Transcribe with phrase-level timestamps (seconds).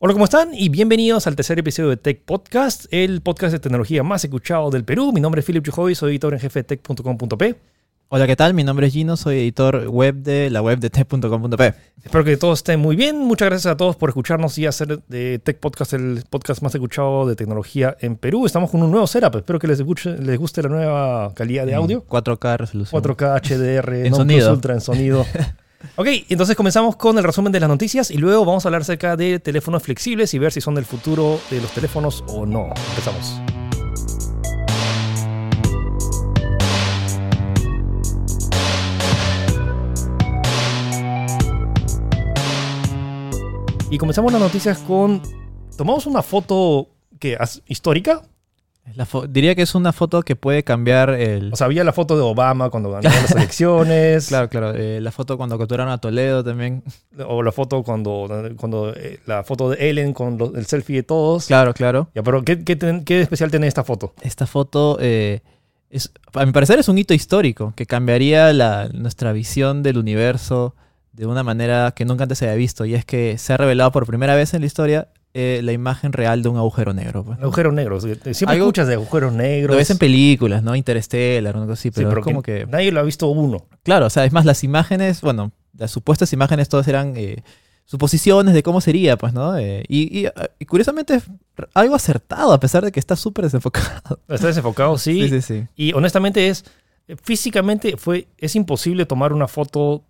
[0.00, 0.54] Hola, ¿cómo están?
[0.54, 4.84] Y bienvenidos al tercer episodio de Tech Podcast, el podcast de tecnología más escuchado del
[4.84, 5.12] Perú.
[5.12, 7.56] Mi nombre es Philip Chujoy, soy editor en jefe de tech.com.p.
[8.06, 8.54] Hola, ¿qué tal?
[8.54, 11.74] Mi nombre es Gino, soy editor web de la web de tech.com.p.
[12.04, 13.18] Espero que todos estén muy bien.
[13.18, 17.26] Muchas gracias a todos por escucharnos y hacer de Tech Podcast el podcast más escuchado
[17.26, 18.46] de tecnología en Perú.
[18.46, 19.34] Estamos con un nuevo setup.
[19.34, 22.06] Espero que les guste, les guste la nueva calidad de audio.
[22.06, 23.02] 4K resolución.
[23.02, 24.46] 4K HDR, En no sonido.
[24.46, 25.26] Plus Ultra en sonido.
[25.96, 29.16] ok, entonces comenzamos con el resumen de las noticias y luego vamos a hablar acerca
[29.16, 32.68] de teléfonos flexibles y ver si son del futuro de los teléfonos o no.
[32.90, 33.40] Empezamos.
[43.90, 45.22] Y comenzamos las noticias con...
[45.76, 48.22] Tomamos una foto que histórica.
[48.94, 51.52] La diría que es una foto que puede cambiar el...
[51.52, 54.28] O sea, había la foto de Obama cuando ganó las elecciones.
[54.28, 54.74] claro, claro.
[54.74, 56.82] eh, la foto cuando capturaron a Toledo también.
[57.26, 61.02] O la foto cuando, cuando eh, la foto de Ellen con lo- el selfie de
[61.04, 61.46] todos.
[61.46, 62.08] Claro, claro.
[62.14, 64.14] Ya, pero ¿qué, qué, ten- qué especial tiene esta foto?
[64.22, 65.40] Esta foto, eh,
[65.90, 70.74] es, a mi parecer, es un hito histórico que cambiaría la, nuestra visión del universo
[71.12, 72.84] de una manera que nunca antes se había visto.
[72.84, 76.12] Y es que se ha revelado por primera vez en la historia eh, la imagen
[76.12, 77.24] real de un agujero negro.
[77.24, 77.38] pues.
[77.38, 78.00] Un agujero negro.
[78.00, 79.72] Siempre Algo- escuchas de agujeros negros.
[79.74, 80.74] Lo ves en películas, ¿no?
[80.74, 82.66] Interstellar, cosa así, Sí, pero, pero es como que...
[82.66, 83.66] Nadie lo ha visto uno.
[83.82, 87.42] Claro, o sea, es más, las imágenes, bueno, las supuestas imágenes todas eran eh,
[87.84, 89.56] suposiciones de cómo sería, pues, ¿no?
[89.58, 91.24] Eh, y, y, ah, y curiosamente es
[91.74, 94.20] algo acertado, a pesar de que está súper desenfocado.
[94.28, 95.28] Está desenfocado, sí.
[95.28, 95.42] sí, sí.
[95.42, 95.66] sí.
[95.76, 96.64] Y honestamente es,
[97.22, 100.04] físicamente fue, es imposible tomar una foto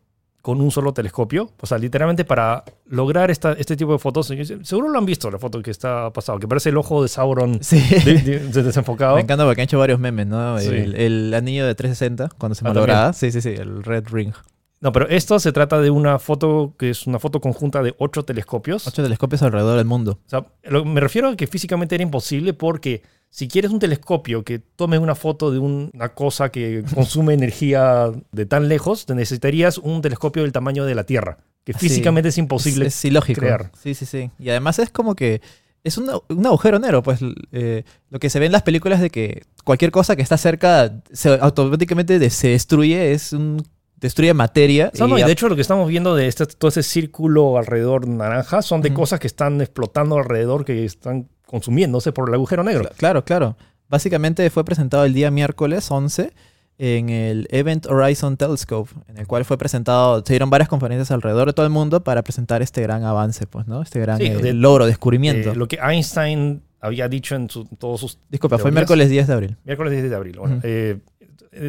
[0.48, 1.50] con un solo telescopio.
[1.60, 4.32] O sea, literalmente para lograr esta, este tipo de fotos,
[4.62, 7.58] seguro lo han visto, la foto que está pasado, que parece el ojo de Sauron
[7.62, 7.78] Sí.
[8.02, 9.16] de- de- de- desenfocado.
[9.16, 10.58] Me encanta porque han hecho varios memes, ¿no?
[10.58, 10.68] Sí.
[10.68, 13.12] El, el anillo de 360, cuando se Ah, malograba.
[13.12, 14.32] Sí, sí, sí, el Red Ring.
[14.80, 18.24] No, pero esto se trata de una foto que es una foto conjunta de ocho
[18.24, 18.86] telescopios.
[18.86, 20.20] Ocho telescopios alrededor del mundo.
[20.26, 24.44] O sea, lo- me refiero a que físicamente era imposible porque si quieres un telescopio
[24.44, 29.14] que tome una foto de un- una cosa que consume energía de tan lejos, te
[29.14, 32.86] necesitarías un telescopio del tamaño de la Tierra, que físicamente es imposible.
[32.86, 33.40] Es, es ilógico.
[33.40, 33.72] crear.
[33.82, 34.30] Sí, sí, sí.
[34.38, 35.40] Y además es como que
[35.84, 37.20] es un, un agujero negro, pues
[37.52, 41.02] eh, lo que se ve en las películas de que cualquier cosa que está cerca
[41.12, 43.62] se, automáticamente de- se destruye, es un
[44.00, 44.90] destruye materia.
[44.98, 48.06] No, no, y de hecho lo que estamos viendo de este, todo ese círculo alrededor
[48.06, 52.84] naranja son de cosas que están explotando alrededor, que están consumiéndose por el agujero negro.
[52.84, 53.56] Cla- Claro, claro.
[53.88, 56.32] Básicamente fue presentado el día miércoles 11
[56.80, 61.48] en el Event Horizon Telescope, en el cual fue presentado, se dieron varias conferencias alrededor
[61.48, 63.82] de todo el mundo para presentar este gran avance, pues, ¿no?
[63.82, 65.52] Este gran Sí, eh, de- logro, descubrimiento.
[65.52, 69.32] Eh, lo que Einstein había dicho en su- todos sus Disculpa, fue miércoles 10 de
[69.32, 69.56] abril.
[69.64, 70.36] Miércoles 10 de abril.
[70.38, 70.98] Bueno, eh,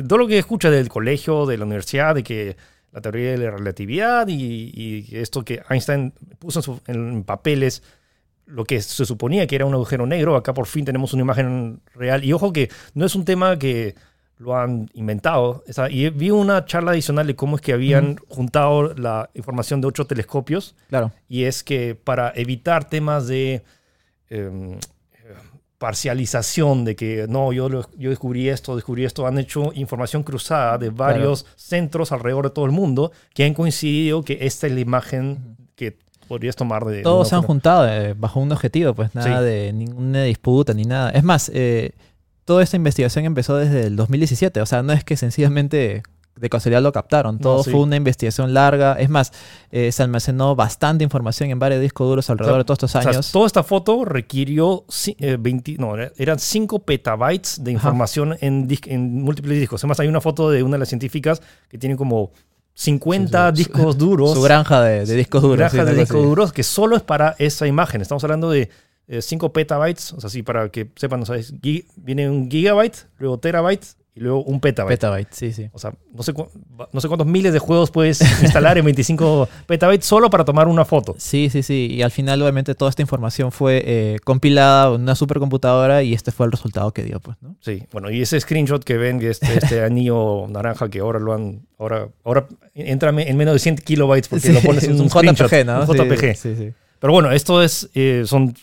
[0.07, 2.57] todo lo que escucha del colegio, de la universidad, de que
[2.91, 7.83] la teoría de la relatividad y, y esto que Einstein puso en, su- en papeles,
[8.47, 11.81] lo que se suponía que era un agujero negro, acá por fin tenemos una imagen
[11.93, 12.23] real.
[12.23, 13.93] Y ojo que no es un tema que
[14.39, 15.63] lo han inventado.
[15.69, 19.81] O sea, y vi una charla adicional de cómo es que habían juntado la información
[19.81, 21.11] de ocho telescopios Claro.
[21.27, 23.61] y es que para evitar temas de
[24.31, 24.79] eh,
[25.79, 30.77] parcialización, de que no, yo, lo- yo descubrí esto, descubrí esto, han hecho información cruzada
[30.77, 34.79] de varios centros alrededor de todo el mundo que han coincidido que esta es la
[34.81, 35.97] imagen que
[36.27, 37.01] podrías tomar de...
[37.01, 39.45] Todos se han juntado eh, bajo un objetivo, pues nada Sí.
[39.45, 41.09] de ninguna disputa ni nada.
[41.11, 41.91] Es más, eh,
[42.45, 46.03] toda esta investigación empezó desde el 2017, o sea, no es que sencillamente
[46.39, 47.71] de casualidad lo captaron, No, todo sí.
[47.71, 48.93] fue una investigación larga.
[48.99, 49.31] Es más,
[49.71, 52.95] eh, se almacenó bastante información en varios discos duros alrededor O sea, de todos estos
[52.95, 53.31] O sea, años.
[53.31, 58.67] toda esta foto requirió ci- eh, 20, no, era- eran 5 petabytes de información en,
[59.21, 59.81] múltiples discos.
[59.83, 62.31] Además, hay una foto de una de las científicas que tiene como
[62.73, 63.69] 50 Sí, sí.
[63.69, 64.33] discos duros.
[64.33, 65.57] Su granja de, de discos duros.
[65.57, 68.01] granja de discos duros que solo es para esa imagen.
[68.01, 68.69] Estamos hablando de
[69.21, 73.07] 5 petabytes, o sea, sí, para que sepan, o sea, es gi- viene un gigabyte,
[73.17, 73.85] luego terabyte
[74.19, 74.95] y luego un petabyte.
[74.99, 75.69] Petabyte, sí, sí.
[75.71, 76.33] O sea, no sé,
[76.91, 80.83] no sé cuántos miles de juegos puedes instalar en 25 petabytes solo para tomar una
[80.83, 81.15] foto.
[81.17, 81.87] Sí, sí, sí.
[81.89, 86.33] Y al final, obviamente, toda esta información fue eh, compilada en una supercomputadora y este
[86.33, 87.55] fue el resultado que dio, pues, ¿no?
[87.61, 91.65] Sí, bueno, y ese screenshot que ven, este, este anillo naranja que ahora lo han,
[91.77, 95.07] ahora, ahora entra en menos de 100 kilobytes porque Sí, lo pones en un, un
[95.07, 95.79] JPG, ¿no?
[95.79, 96.35] un JPG.
[96.35, 96.73] Sí, sí.
[96.99, 98.53] Pero bueno, esto es, eh, son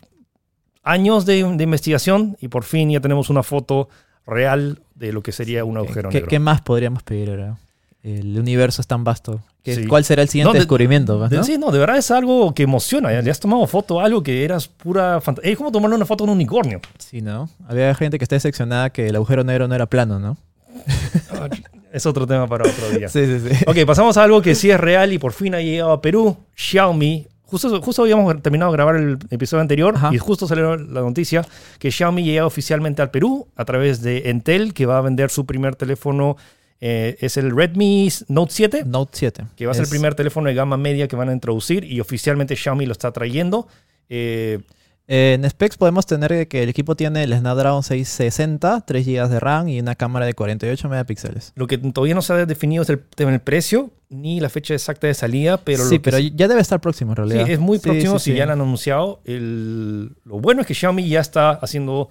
[0.83, 3.89] años de, de investigación y por fin ya tenemos una foto
[4.27, 6.29] real de lo que sería un agujero ¿Qué, negro.
[6.29, 7.57] qué más podríamos pedir ahora?
[8.03, 9.41] El universo es tan vasto.
[9.65, 9.87] ¿Qué- Sí.
[9.87, 11.19] ¿Cuál será el siguiente No, de- descubrimiento?
[11.19, 11.43] pues, De-?
[11.43, 13.13] Sí, no, de verdad es algo que emociona.
[13.13, 15.51] Ya le has tomado foto a algo que eras pura fantasía.
[15.51, 16.81] Es como tomarle una foto a un unicornio.
[16.99, 17.51] Sí, ¿no?
[17.67, 20.37] Había gente que está decepcionada que el agujero negro no era plano, ¿no?
[21.93, 23.09] Es otro tema para otro día.
[23.09, 23.65] Sí, sí, sí.
[23.67, 26.37] Ok, pasamos a algo que sí es real y por fin ha llegado a Perú.
[26.55, 30.11] Xiaomi Justo, justo habíamos terminado de grabar el episodio anterior Ajá.
[30.13, 31.47] y justo salió la noticia
[31.79, 35.47] que Xiaomi llega oficialmente al Perú a través de Entel, que va a vender su
[35.47, 36.37] primer teléfono.
[36.81, 39.45] eh, es el Redmi Note 7, Note 7.
[39.57, 42.01] que va a ser el primer teléfono de gama media que van a introducir y
[42.01, 43.67] oficialmente Xiaomi lo está trayendo.
[44.09, 44.59] Eh,
[45.09, 49.39] Eh, en specs podemos tener que el equipo tiene el Snapdragon 660, 3 GB de
[49.39, 51.53] RAM y una cámara de 48 megapíxeles.
[51.55, 55.07] lo que todavía no se ha definido es el del precio ni la fecha exacta
[55.09, 57.51] de salida, pero sí, lo que pero ya debe estar próximo en Sí, realidad.
[57.51, 58.37] es muy Sí, próximo sí, si sí.
[58.39, 59.21] ya lo han anunciado.
[59.25, 62.09] El- lo bueno es que Xiaomi ya está haciendo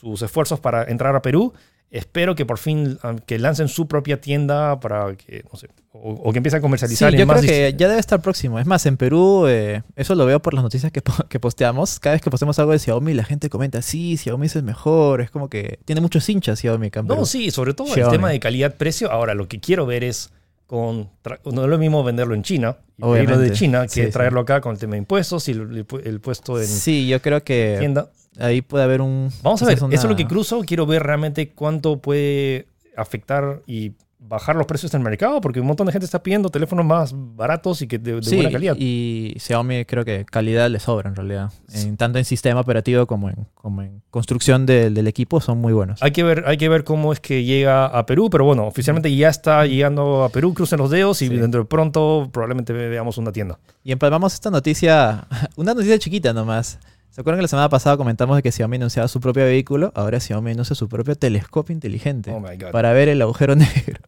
[0.00, 1.52] sus esfuerzos para entrar a Perú.
[1.90, 6.32] Espero que por fin que lancen su propia tienda para que, no sé, o, o
[6.32, 7.12] que empiecen a Sí, comercializar.
[7.12, 8.58] yo en más creo que ya debe estar próximo.
[8.58, 12.00] Es más, en Perú, eh, eso lo veo por las noticias que, po- que posteamos.
[12.00, 15.20] Cada vez que posteamos algo de Xiaomi, la gente comenta, sí, Xiaomi es el mejor.
[15.20, 18.30] Es como que tiene muchos hinchas Xiaomi acá en No, sí, sobre todo el tema
[18.30, 19.12] de calidad-precio.
[19.12, 20.30] Ahora, lo que quiero ver es
[20.72, 21.10] con
[21.52, 23.52] no es lo mismo venderlo en China y pedirlo de.
[23.52, 24.10] China que Sí, sí.
[24.10, 27.06] traerlo acá con el tema de impuestos y el, el pu- el puesto en Sí,
[27.06, 28.08] yo creo que tienda.
[28.38, 29.28] ahí puede haber un...
[29.42, 30.62] Vamos a ver, eso es lo que cruzo.
[30.66, 33.92] Quiero ver realmente cuánto puede afectar y
[34.28, 37.82] bajar los precios del mercado, porque un montón de gente está pidiendo teléfonos más baratos
[37.82, 38.76] y que de, de Sí, buena calidad.
[38.78, 41.52] y Xiaomi creo que calidad le sobra en realidad.
[41.74, 45.72] En, tanto en sistema operativo como en, como en construcción del- del equipo son muy
[45.72, 46.02] buenos.
[46.02, 49.14] Hay que, ver, hay que ver cómo es que llega a Perú, pero bueno, oficialmente
[49.14, 51.36] ya está llegando a Perú, crucen los dedos y Sí.
[51.36, 53.58] dentro de pronto probablemente ve- veamos una tienda.
[53.84, 55.26] Y empalmamos esta noticia,
[55.56, 56.78] una noticia chiquita nomás.
[57.14, 59.92] ¿Se acuerdan que la semana pasada comentamos de que Xiaomi anunciaba su propio vehículo?
[59.94, 62.70] Ahora Xiaomi anuncia su propio telescopio inteligente Oh my God.
[62.70, 64.00] para ver el agujero negro.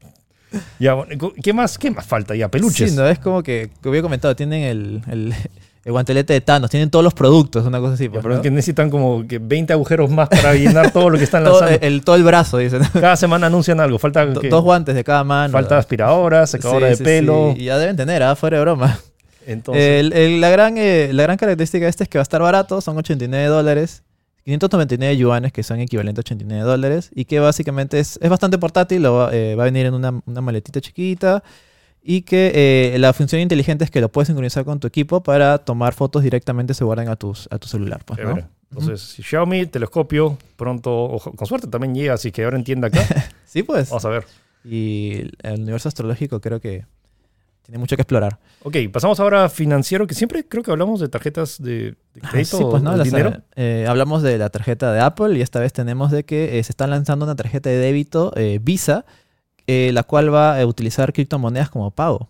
[0.79, 0.97] Ya,
[1.43, 2.49] ¿qué, más, ¿Qué más falta ya?
[2.49, 2.91] Peluches.
[2.93, 5.35] Sí, no es como que, que había comentado, tienen el, el,
[5.85, 8.05] el guantelete de Thanos, tienen todos los productos, una cosa así.
[8.05, 8.41] Ya, pues, pero ¿no?
[8.41, 11.61] es que necesitan como que 20 agujeros más para llenar todo lo que están todo,
[11.61, 11.87] lanzando.
[11.87, 12.81] el, todo el brazo, dicen.
[12.93, 13.99] Cada semana anuncian algo.
[13.99, 15.53] Falta, Dos guantes de cada mano.
[15.53, 17.53] falta aspiradora, secadora Sí, de sí, pelo.
[17.57, 18.35] Y ya deben tener, ¿ah?
[18.37, 18.99] fuera de broma.
[19.47, 22.25] Entonces, El- el- la, gran, eh, la gran característica de este es que va a
[22.25, 24.03] estar barato, son 89 dólares,
[24.45, 29.03] 599 yuanes, que son equivalentes a 89 dólares, y que básicamente es, es bastante portátil,
[29.03, 31.43] lo va, eh, va a venir en una, una maletita chiquita,
[32.03, 32.53] y que
[32.95, 36.23] eh, la función inteligente es que lo puedes sincronizar con tu equipo para tomar fotos
[36.23, 38.03] directamente se guardan a, tus, a tu celular.
[38.05, 38.21] Pues.
[38.71, 43.01] Entonces, Xiaomi, telescopio, pronto, ojo, con suerte también llega, así que ahora entienda acá.
[43.47, 43.89] Sí, pues.
[43.89, 44.25] Vamos a ver.
[44.65, 46.85] Y el universo astrológico creo que
[47.65, 48.39] tiene mucho que explorar.
[48.63, 51.73] Ok, pasamos ahora a financiero, que siempre creo que hablamos de tarjetas de,
[52.15, 52.97] de Ah, crédito sí, pues, ¿no?
[52.97, 53.43] de dinero.
[53.57, 56.73] eh, hablamos de la tarjeta de Apple y esta vez tenemos de que eh, se
[56.73, 59.05] está lanzando una tarjeta de débito eh, Visa,
[59.67, 62.29] eh, la cual va a utilizar criptomonedas como pago.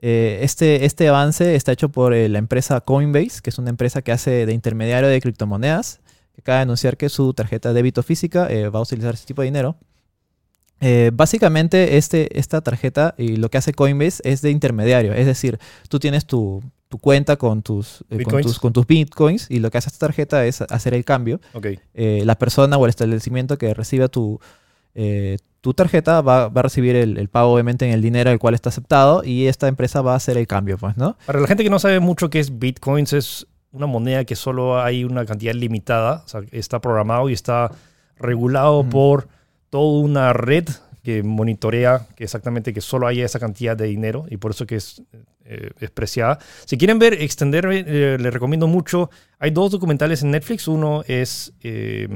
[0.00, 4.02] Eh, este, este avance está hecho por eh, la empresa Coinbase, que es una empresa
[4.02, 6.00] que hace de intermediario de criptomonedas,
[6.34, 9.26] que acaba de anunciar que su tarjeta de débito física eh, va a utilizar este
[9.26, 9.76] tipo de dinero.
[10.80, 15.12] Eh, básicamente, este, esta tarjeta y lo que hace Coinbase es de intermediario.
[15.14, 15.58] Es decir,
[15.88, 18.46] tú tienes tu, tu cuenta con tus, eh, con, Bitcoins.
[18.46, 21.40] tus, con tus bitcoins y lo que hace esta tarjeta es hacer el cambio.
[21.54, 24.38] Ok, Eh, la persona o el establecimiento que reciba tu,
[24.94, 28.38] eh, tu tarjeta va, va a recibir el, el pago obviamente en el dinero el
[28.38, 31.16] cual está aceptado y esta empresa va a hacer el cambio, pues, ¿no?
[31.26, 34.80] Para la gente que no sabe mucho qué es Bitcoins, es una moneda que solo
[34.80, 37.72] hay una cantidad limitada, o sea, está programado y está
[38.18, 39.28] regulado por
[39.70, 40.68] toda una red
[41.06, 44.74] que monitorea que exactamente que solo haya esa cantidad de dinero y por eso que
[44.74, 45.02] es,
[45.44, 46.40] eh, preciada.
[46.64, 49.08] Si quieren ver, extender, eh, les recomiendo mucho.
[49.38, 50.66] Hay dos documentales en Netflix.
[50.66, 52.08] Uno es eh,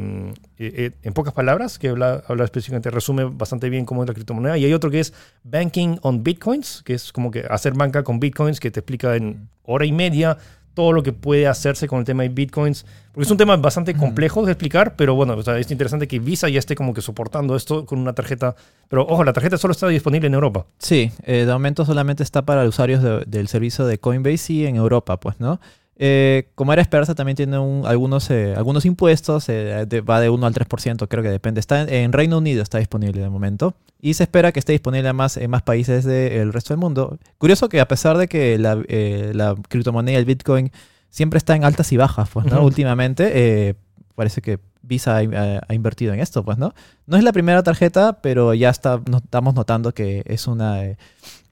[0.58, 4.14] eh, eh, en pocas palabras, que habla, habla específicamente, resume bastante bien cómo es la
[4.14, 4.58] criptomoneda.
[4.58, 5.12] Y hay otro que es
[5.44, 9.48] Banking on Bitcoins, que es como que hacer banca con Bitcoins, que te explica en
[9.62, 10.36] hora y media
[10.74, 12.84] todo lo que puede hacerse con el tema de bitcoins.
[13.12, 16.18] Porque es un tema bastante complejo de explicar, pero bueno, o sea, es interesante que
[16.20, 18.54] Visa ya esté como que soportando esto con una tarjeta.
[18.88, 20.66] Pero ojo, la tarjeta solo está disponible en Europa.
[20.78, 24.76] Sí, eh, de momento solamente está para usuarios de- del servicio de Coinbase y en
[24.76, 25.60] Europa, pues, ¿no?
[26.02, 30.30] Eh, como era esperarse, también tiene un- algunos, eh, algunos impuestos, eh, de- va de
[30.30, 31.60] 1 al 3%, creo que depende.
[31.60, 33.74] Está en, en Reino Unido, está disponible de momento.
[34.00, 37.18] Y se espera que esté disponible más, en más países del resto del mundo.
[37.36, 40.72] Curioso que a pesar de que la, eh, la criptomoneda, el Bitcoin,
[41.10, 42.64] siempre está en altas y bajas, pues, ¿no?
[42.64, 43.74] Últimamente, eh,
[44.14, 46.72] parece que Visa ha, ha- ha invertido en esto, pues, ¿no?
[47.06, 50.82] No es la primera tarjeta, pero ya está, no- estamos notando que es una...
[50.82, 50.96] eh,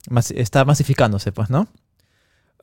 [0.09, 1.69] mas- está masificándose, pues, ¿no?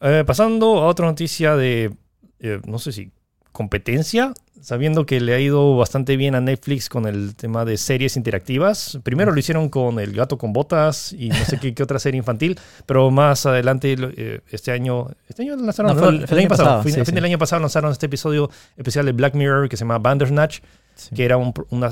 [0.01, 1.91] Eh, pasando a otra noticia de,
[2.39, 3.11] eh, no sé si
[3.51, 8.17] competencia, sabiendo que le ha ido bastante bien a Netflix con el tema de series
[8.17, 8.99] interactivas.
[9.03, 12.17] Primero lo hicieron con El gato con botas y no sé qué, qué otra serie
[12.17, 16.83] infantil, pero más adelante, eh, este año, este año lanzaron, No, fue el- año pasado,
[16.83, 17.15] fin, sí, a fin sí.
[17.15, 20.59] del año pasado lanzaron este episodio especial de Black Mirror que se llama Bandersnatch,
[21.15, 21.89] que era un- una,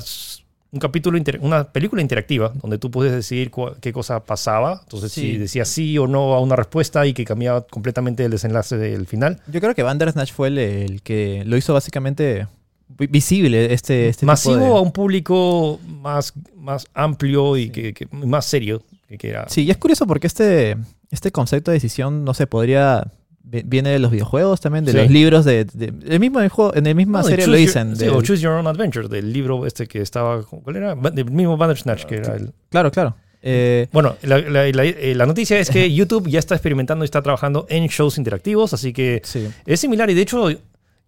[0.74, 3.50] un capítulo, una película interactiva donde tú puedes decidir
[3.80, 4.80] qué cosa pasaba.
[4.82, 5.20] Entonces, Sí.
[5.20, 9.06] si decías sí o no a una respuesta y que cambiaba completamente el desenlace del
[9.06, 9.40] final.
[9.46, 12.48] Yo creo que Bandersnatch fue el, el que lo hizo básicamente
[12.88, 17.94] vi- visible este, este tipo Masivo de- a un público más, más amplio y que,
[17.94, 18.82] que- más serio.
[19.08, 19.48] Que, que era.
[19.48, 20.76] Sí, y es curioso porque este,
[21.10, 23.06] este concepto de decisión, no sé, podría...
[23.44, 24.98] vi- Viene de los videojuegos también, de Sí.
[24.98, 27.60] los libros, de, de- el mismo juego, en la misma No, de serie lo Your-
[27.60, 27.94] dicen.
[27.96, 30.42] sí, del- o Choose Your Own Adventure, del libro este que estaba.
[30.42, 30.94] ¿Cuál era?
[30.94, 32.52] Del mismo Bandersnatch, que era el.
[32.70, 33.14] Claro, claro.
[33.46, 37.06] Eh, Bueno, la, la- la- eh, la noticia es que YouTube ya está experimentando y
[37.06, 39.46] está trabajando en shows interactivos, así que sí.
[39.66, 40.08] es similar.
[40.08, 40.48] Y de hecho,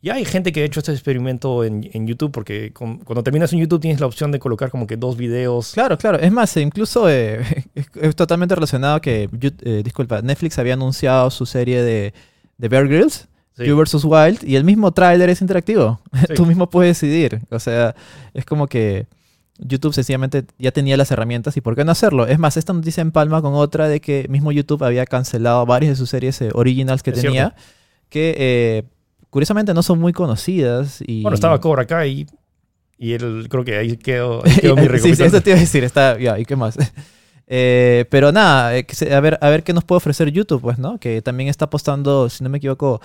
[0.03, 3.53] ya hay gente que ha hecho este experimento en, en YouTube, porque con- cuando terminas
[3.53, 5.73] en YouTube tienes la opción de colocar como que dos videos.
[5.73, 6.19] Claro, claro.
[6.19, 7.41] Es más, incluso eh,
[7.75, 9.29] es, es totalmente relacionado que,
[9.63, 12.15] eh, disculpa, Netflix había anunciado su serie de,
[12.59, 13.65] de Bear Grylls, Sí.
[13.65, 14.05] You vs.
[14.05, 15.99] Wild, y el mismo tráiler es interactivo.
[16.29, 16.35] Sí.
[16.35, 17.41] Tú mismo puedes decidir.
[17.51, 17.95] O sea,
[18.35, 19.07] es como que
[19.59, 22.27] YouTube sencillamente ya tenía las herramientas y ¿por qué no hacerlo?
[22.27, 25.97] Es más, esta noticia empalma con otra de que mismo YouTube había cancelado varias de
[25.97, 27.57] sus series eh, originals que Es tenía, cierto.
[28.11, 28.83] que eh,
[29.37, 31.05] curiosamente no son muy conocidas.
[31.07, 31.21] Y...
[31.21, 32.27] Bueno, estaba Cobra Kai
[32.97, 35.61] y él creo que ahí quedó, ahí quedó mi sí, sí, eso te iba a
[35.61, 36.79] decir, está, ya, ¿y qué más?
[37.49, 40.99] Eh, pero nada, eh, a ver, a ver qué nos puede ofrecer YouTube, pues, ¿no?
[40.99, 43.01] Que también está apostando, si no me equivoco,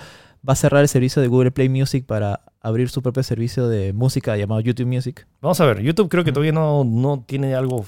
[0.48, 3.92] va a cerrar el servicio de Google Play Music para abrir su propio servicio de
[3.92, 5.28] música llamado YouTube Music.
[5.40, 7.86] Vamos a ver, YouTube creo que todavía no, no tiene algo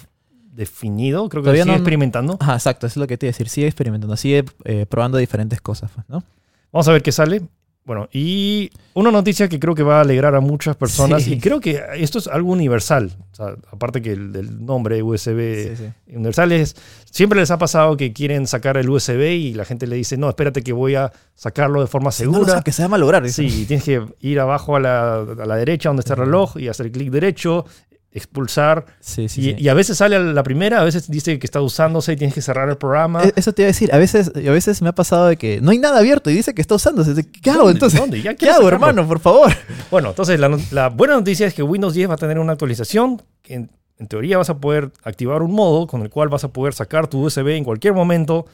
[0.52, 2.36] definido, creo que Todavía sigue no- experimentando.
[2.38, 3.48] Ajá, exacto, eso es lo que te iba a decir.
[3.48, 6.22] Sigue experimentando, sigue eh, probando diferentes cosas, pues, ¿no?
[6.70, 7.42] Vamos a ver qué sale.
[7.86, 11.34] Bueno, y una noticia que creo que va a alegrar a muchas personas, Sí.
[11.34, 15.76] y creo que esto es algo universal, o sea, aparte que el del nombre USB
[15.76, 16.14] Sí, sí.
[16.16, 16.76] universal es,
[17.10, 20.30] siempre les ha pasado que quieren sacar el USB y la gente le dice, no,
[20.30, 22.52] espérate que voy a sacarlo de forma No lo segura.
[22.54, 23.28] saques, se va a malograr.
[23.28, 26.68] Sí, tienes que ir abajo a la, a la derecha donde está el reloj y
[26.68, 27.66] hacer clic derecho,
[28.14, 28.87] expulsar.
[29.00, 29.56] Sí, sí, y, sí.
[29.59, 32.33] y a veces sale a la primera, a veces dice que está usándose y tienes
[32.35, 33.23] que cerrar el programa.
[33.25, 35.61] E- Eso te iba a decir, a veces, a veces me ha pasado de que
[35.61, 37.12] no hay nada abierto y dice que está usándose.
[37.30, 37.73] ¿Qué hago ¿Dónde?
[37.73, 38.00] entonces?
[38.00, 38.23] ¿Dónde?
[38.23, 38.68] Ya ¿Qué hago, sacarlo.
[38.87, 39.06] hermano?
[39.09, 39.52] Por favor.
[39.90, 43.21] Bueno, entonces la, buena noticia es que Windows 10 va a tener una actualización.
[43.42, 46.49] Que en, en teoría vas a poder activar un modo con el cual vas a
[46.49, 48.47] poder sacar tu USB en cualquier momento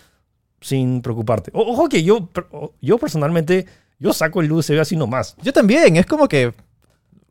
[0.61, 1.50] sin preocuparte.
[1.55, 2.29] O- ojo que yo,
[2.81, 3.67] yo personalmente,
[3.99, 5.37] yo saco el USB así nomás.
[5.43, 6.52] Yo también, es como que.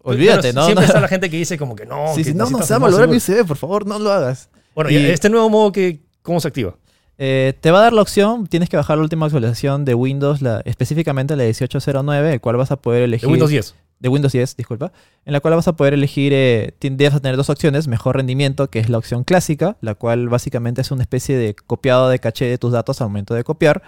[0.04, 0.66] Olvídate, ¿no?
[0.66, 0.88] Siempre no.
[0.88, 2.14] está la gente que dice como que no.
[2.16, 3.18] Sí, que sí, no, no, se va a más malograr mi.
[3.18, 4.50] USB, por favor, no lo hagas.
[4.76, 6.76] Bueno, Y- este nuevo modo, que, ¿cómo se activa?
[7.18, 10.42] Eh, te va a dar la opción, tienes que bajar la última actualización de Windows,
[10.42, 13.28] la, específicamente la 1809, el cual vas a poder De elegir.
[13.28, 13.76] Windows 10.
[14.00, 14.94] de Windows 10, disculpa,
[15.26, 18.80] en la cual vas a poder elegir, eh, a tener dos opciones, mejor rendimiento, que
[18.80, 22.58] es la opción clásica, la cual básicamente es una especie de copiado de caché de
[22.58, 23.84] tus datos al momento de copiar.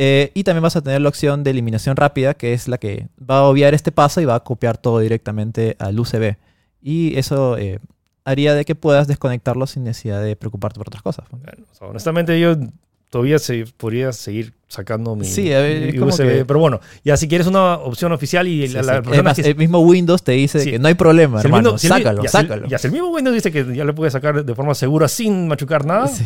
[0.00, 3.08] Eh, y también vas a tener la opción de eliminación rápida, que es la que
[3.18, 6.36] va a obviar este paso y va a copiar todo directamente al USB.
[6.80, 7.80] Y eso eh,
[8.24, 11.26] haría de que puedas desconectarlo sin necesidad de preocuparte por otras cosas.
[11.30, 12.54] Bueno, o sea, honestamente, yo
[13.10, 16.16] todavía se, podría seguir sacando mi, Sí, ver, mi USB.
[16.38, 18.86] que- pero bueno, ya si quieres una opción oficial y Sí, la, sí.
[18.86, 21.46] la Es persona más, que el mismo Windows te dice que no hay problema, el
[21.46, 22.68] hermano, sácalo, el- sácalo.
[22.68, 25.48] ya si el mismo Windows dice que ya le puede sacar de forma segura sin
[25.48, 26.24] machucar nada, Sí.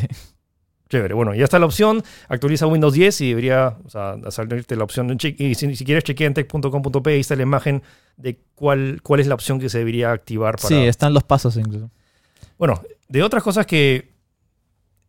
[0.92, 1.14] Chévere.
[1.14, 2.02] Bueno, ya está la opción.
[2.28, 5.16] Actualiza Windows 10 y debería o sea, salirte la opción.
[5.22, 7.11] Y si, si quieres, chequea en tech.com.p.
[7.11, 7.82] Ahí está la imagen
[8.16, 10.68] de cuál, cuál es la opción que se debería activar para.
[10.68, 11.90] Sí, están los pasos incluso.
[12.58, 14.12] Bueno, de otras cosas que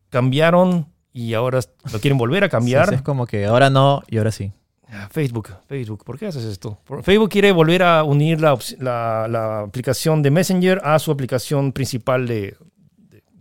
[0.09, 1.59] cambiaron y ahora
[1.91, 2.85] lo quieren volver a cambiar.
[2.85, 4.51] Sí, sí, es como que ahora no y ahora sí.
[4.89, 6.79] Ah, Facebook, Facebook, ¿por qué haces esto?
[7.01, 11.71] Facebook quiere volver a unir la, opci- la- la aplicación de Messenger a su aplicación
[11.71, 12.55] principal de,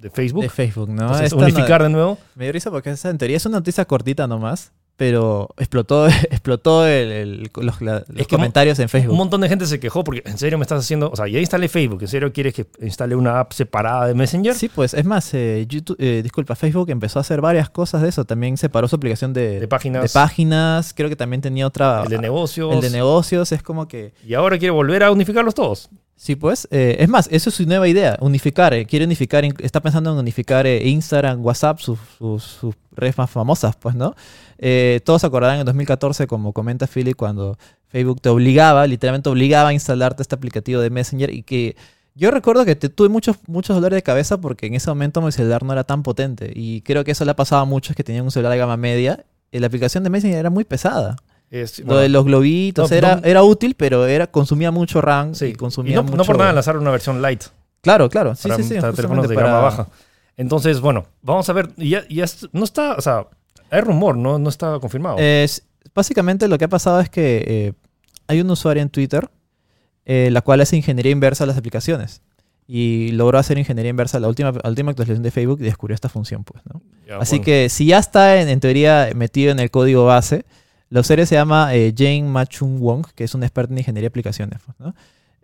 [0.03, 0.43] de- Facebook.
[0.43, 1.03] De Facebook, ¿no?
[1.03, 2.19] Entonces, Esta no- unificar de nuevo.
[2.35, 6.87] me dio risa porque esa en teoría es una noticia cortita nomás, pero explotó, explotó
[6.87, 9.17] el- el- los, la- comentarios en Un Facebook.
[9.17, 11.69] montón de gente se quejó porque en serio me estás haciendo, o sea, ya instalé
[11.69, 14.55] Facebook, en serio quieres que instale una app separada de Messenger.
[14.55, 18.11] Sí, pues es más, eh, YouTube, eh, disculpa, Facebook empezó a hacer varias cosas de
[18.11, 18.25] eso.
[18.25, 20.03] También separó su aplicación de, De páginas.
[20.03, 20.93] de páginas.
[20.95, 22.03] Creo que también tenía otra.
[22.05, 22.75] El de negocios.
[22.75, 23.51] el de negocios.
[23.53, 24.13] Es como que.
[24.27, 25.89] y ahora quiere volver a unificarlos todos.
[26.17, 26.69] Sí, pues.
[26.71, 28.17] eh, es más, eso es su nueva idea.
[28.21, 28.73] Unificar.
[28.75, 29.45] eh, quiere unificar.
[29.45, 31.99] Está pensando en unificar eh, Instagram, WhatsApp, sus,
[32.93, 34.15] redes más famosas, pues, ¿no?
[34.59, 39.73] Eh, todos acordarán en 2014, como comenta Philip, cuando Facebook te obligaba, literalmente obligaba a
[39.73, 41.77] instalarte este aplicativo de Messenger y que.
[42.15, 45.33] Yo recuerdo que te- tuve muchos, muchos dolores de cabeza porque en ese momento mi
[45.33, 46.53] celular no era tan potente.
[46.55, 48.77] Y creo que eso le ha pasado a muchos que tenían un celular de gama
[48.77, 49.25] media.
[49.51, 51.17] La aplicación de Messenger era muy pesada.
[51.53, 55.35] Es- Lo de los globitos no, era, no- era útil, pero era, consumía mucho RAM
[55.37, 55.45] sí.
[55.45, 56.17] y Y consumía no, mucho...
[56.17, 57.45] no por nada lanzaron una versión light
[57.83, 58.35] Claro, claro.
[58.35, 58.81] Sí, para, sí, sí.
[58.81, 59.89] para teléfonos de para- gama baja.
[60.37, 61.71] Entonces, bueno, vamos a ver.
[61.77, 63.27] y Ya, ya no está, o sea,
[63.71, 65.19] hay rumor, no, no está confirmado.
[65.19, 65.63] Es-
[65.95, 67.73] básicamente lo que ha pasado es que eh,
[68.29, 69.29] hay un usuario en Twitter,
[70.07, 72.23] eh, la cual hace ingeniería inversa a las aplicaciones.
[72.69, 76.09] y logró hacer ingeniería inversa la última, la última actualización de Facebook y descubrió esta
[76.09, 76.81] función, pues, ¿no?
[77.07, 77.45] Ya, Así bueno.
[77.45, 80.47] que si ya está en, en teoría metido en el código base,
[80.93, 84.13] la usuaria se llama eh, Jane Machung Wong, que es una experta en ingeniería de
[84.13, 84.61] aplicaciones.
[84.65, 84.95] pues, ¿no?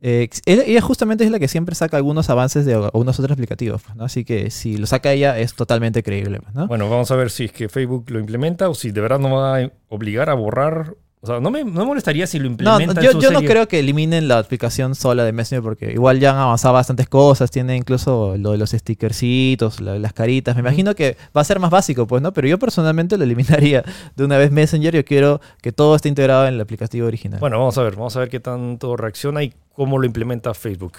[0.03, 3.83] Eh, ella, justamente es la que siempre saca algunos avances de algunos otros aplicativos.
[3.83, 4.05] pues, ¿no?
[4.05, 6.41] Así que si lo saca ella es totalmente creíble.
[6.41, 6.67] pues, ¿no?
[6.69, 9.37] Bueno, vamos a ver si es que Facebook lo implementa o si de verdad no
[9.37, 10.95] va a obligar a borrar.
[11.21, 12.95] O sea, no me, no me molestaría si lo No, implementa.
[12.95, 16.21] no, yo, su yo no creo que eliminen la aplicación sola de Messenger porque igual
[16.21, 20.55] ya han avanzado bastantes cosas, tiene incluso lo de los stickercitos, la- las caritas.
[20.55, 22.33] Me imagino que va a ser más básico, pues, ¿no?
[22.33, 23.83] Pero yo personalmente lo eliminaría
[24.15, 24.95] de una vez Messenger.
[24.95, 27.41] Yo quiero que todo esté integrado en el aplicativo original.
[27.41, 30.93] Bueno, vamos a ver, vamos a ver qué tanto reacciona y cómo lo implementa Facebook.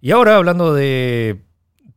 [0.00, 1.40] Y ahora hablando de.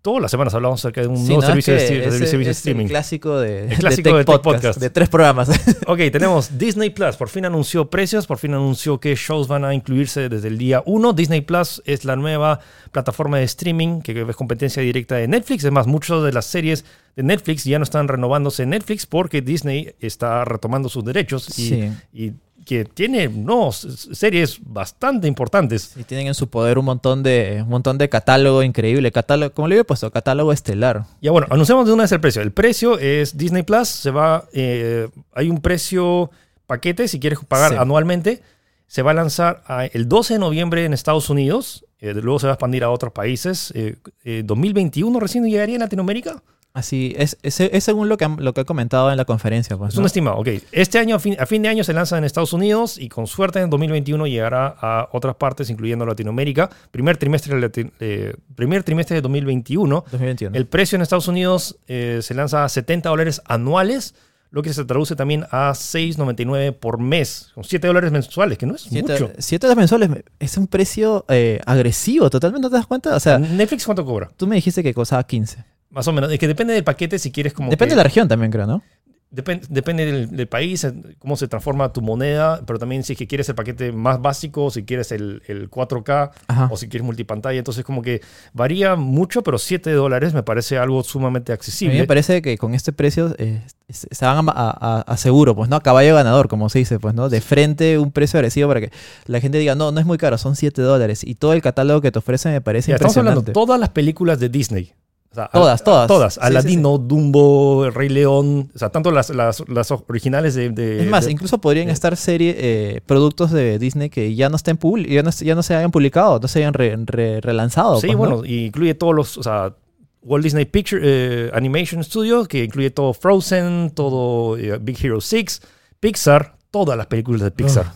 [0.01, 1.47] Todas las semanas hablamos acerca de un Sí, nuevo ¿no?
[1.47, 2.85] servicio, Es de, que sti- de ese- servicio de es streaming.
[2.85, 4.79] El clásico de, El clásico de Podcast, Podcast.
[4.79, 5.49] de tres programas.
[5.87, 7.17] Ok, tenemos Disney Plus.
[7.17, 10.81] Por fin anunció precios, por fin anunció qué shows van a incluirse desde el día
[10.85, 11.11] 1.
[11.13, 12.59] Disney Plus es la nueva
[12.91, 15.63] plataforma de streaming que es competencia directa de Netflix.
[15.65, 16.85] Además, muchas de las series
[17.17, 21.67] de Netflix ya no están renovándose en Netflix porque Disney está retomando sus derechos y,
[21.69, 21.91] Sí.
[22.13, 22.31] y
[22.69, 25.93] que tiene no, series bastante importantes.
[25.97, 29.11] Y tienen en su poder un montón de, un montón de catálogo increíble.
[29.11, 31.05] Catálogo, como le había puesto, catálogo estelar.
[31.19, 32.43] Ya bueno, anunciamos de una vez el precio.
[32.43, 36.29] El precio es Disney Plus, se va, eh, hay un precio
[36.67, 37.77] paquete si quieres pagar Sí.
[37.79, 38.43] anualmente.
[38.85, 42.45] Se va a lanzar a- el 12 de noviembre en Estados Unidos, eh, luego se
[42.45, 43.71] va a expandir a otros países.
[43.75, 46.43] Eh, eh, 2021 recién llegaría en Latinoamérica.
[46.71, 49.75] Así, es, es, es según lo que, lo que he comentado en la conferencia.
[49.75, 50.47] Pues, Es un estimado, ok.
[50.71, 53.25] Este año, a fin, a fin de año, se lanza en Estados Unidos y con
[53.27, 56.69] suerte en 2021 llegará a otras partes, incluyendo Latinoamérica.
[56.91, 57.59] Primer trimestre,
[57.99, 60.03] eh, primer trimestre de 2021.
[60.11, 60.55] 2021.
[60.55, 64.13] El precio en Estados Unidos eh, se lanza a 70 dólares anuales,
[64.51, 68.75] lo que se traduce también a 6.99 por mes, con 7 dólares mensuales, que no
[68.75, 69.31] es mucho.
[69.39, 73.15] siete dólares mensuales me- es un precio eh, agresivo, totalmente, ¿no te das cuenta?
[73.15, 74.29] O sea, Netflix cuánto cobra?
[74.37, 75.65] tú me dijiste que costaba 15.
[75.91, 76.31] Más o menos.
[76.31, 78.67] Es que depende del paquete si quieres como Depende que- de la región también, creo,
[78.67, 78.83] ¿no?
[79.31, 80.87] Depen- depende del, del país,
[81.19, 84.71] cómo se transforma tu moneda, pero también si es que quieres el paquete más básico,
[84.71, 86.67] si quieres el, el 4K Ajá.
[86.71, 87.59] o si quieres multipantalla.
[87.59, 88.21] Entonces como que
[88.53, 91.99] varía mucho, pero 7 dólares me parece algo sumamente A mí accesible.
[91.99, 95.75] me parece que con este precio eh, se van a, a- a seguro, pues, ¿no?
[95.75, 97.29] A caballo ganador, como se dice, pues, ¿no?
[97.29, 98.91] De frente un precio agresivo para que
[99.27, 101.23] la gente diga, no, no es muy caro, son 7 dólares.
[101.23, 103.51] Y todo el catálogo que te ofrece me parece Ya, estamos hablando impresionante.
[103.59, 104.93] de todas las películas de Disney.
[105.31, 106.07] O sea, Todas, a- todas.
[106.07, 106.33] Todas.
[106.33, 108.71] Sí, Aladino, Dumbo, El Rey León.
[108.73, 110.69] O sea, tanto las, las, las originales de...
[110.71, 114.49] de- Es más, de- incluso podrían de- estar serie, eh, productos de Disney que ya
[114.49, 117.99] no estén ya no, ya no se hayan publicado, no se hayan re- re- relanzado.
[118.01, 118.17] Sí, pues, ¿no?
[118.37, 119.37] bueno, y incluye todos los...
[119.37, 119.75] O sea,
[120.21, 125.61] Walt Disney Picture eh, Animation Studio, que incluye todo Frozen, todo eh, Big Hero 6,
[125.99, 127.93] Pixar, todas las películas de Pixar.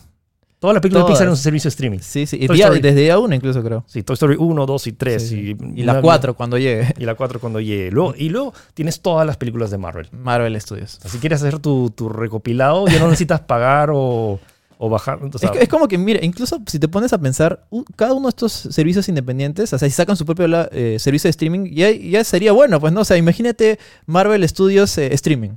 [0.63, 1.11] Todas las películas de.
[1.11, 1.99] Pixar en un servicio de streaming.
[1.99, 2.37] Sí, sí.
[2.39, 3.83] Y día- desde día uno incluso, creo.
[3.85, 5.21] Sí, Toy Story 1, 2 y 3.
[5.21, 5.55] Sí, sí.
[5.75, 6.93] Y, Y la una- 4 cuando llegue.
[6.97, 7.91] Y la 4 cuando llegue.
[7.91, 10.07] Luego, y luego tienes todas las películas de Marvel.
[10.13, 10.99] Marvel Studios.
[11.03, 14.39] Si quieres hacer tu, tu recopilado, ya no necesitas pagar o,
[14.77, 15.19] o bajar.
[15.21, 17.65] o sea, es, como que, mira, incluso si te pones a pensar,
[17.97, 21.31] cada uno de estos servicios independientes, o sea, si sacan su propio eh, servicio de
[21.31, 23.01] streaming, ya, ya sería bueno, pues, ¿no?
[23.01, 25.51] O sea, imagínate Marvel Studios eh, streaming.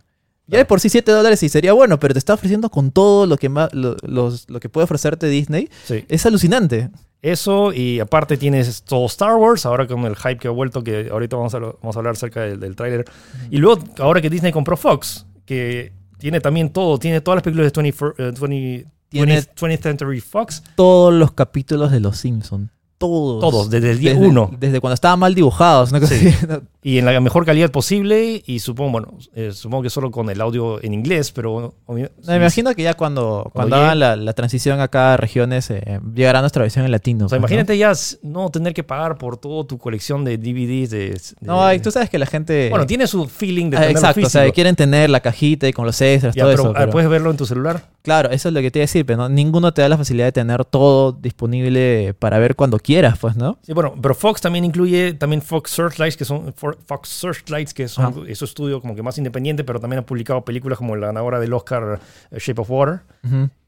[0.48, 3.26] Ya de por sí 7 dólares sí sería bueno, pero te está ofreciendo con todo
[3.26, 5.68] lo que, ma- lo, los- lo que puede ofrecerte Disney.
[5.85, 6.04] sí.
[6.09, 6.90] Es alucinante.
[7.22, 11.09] Eso, y aparte tienes todo Star Wars, ahora con el hype que ha vuelto, que
[11.11, 13.04] ahorita vamos a, vamos a hablar acerca del, del tráiler.
[13.50, 17.72] Y luego, ahora que Disney compró Fox, que tiene también todo, tiene todas las películas
[17.72, 22.70] de 20, eh, 20 Tiene- 20th 20th Century Fox, Todos los capítulos de Los Simpsons.
[22.98, 23.40] Todos.
[23.40, 24.50] todos, desde el día Desde, 1.
[24.59, 25.90] desde cuando estaban mal dibujados.
[25.90, 26.28] cosa Sí.
[26.87, 30.40] Y en la mejor calidad posible, y supongo, bueno, eh, supongo que solo con el
[30.40, 31.74] audio en inglés, pero...
[31.85, 35.68] obvio- No, me imagino que ya cuando, cuando, hagan la, la transición acá a regiones,
[35.70, 37.26] eh, llegará nuestra versión en latino.
[37.26, 37.54] O sea, pues, ¿no?
[37.56, 40.98] imagínate ya no tener que pagar por toda tu colección de DVDs de...
[41.11, 42.70] de- No, y tú sabes que la gente.
[42.70, 44.54] bueno, tiene su feeling de Ah, exacto, o sea, físico.
[44.54, 46.70] quieren tener la cajita y con los extras, Ya, todo pero, eso.
[46.70, 47.82] ah, pero- ¿Puedes verlo en tu celular?
[48.02, 49.96] Claro, eso es lo que te iba a decir, pero no, ninguno te da la
[49.98, 53.59] facilidad de tener todo disponible para ver cuando quieras, pues, ¿no?
[53.62, 58.05] Sí, bueno, pero Fox también incluye también Fox Searchlights, que son Fox Searchlights, que son
[58.07, 58.14] Ajá.
[58.29, 61.40] es un estudio como que más independiente, pero también ha publicado películas como la ganadora
[61.40, 63.01] del Oscar eh, Shape of Water,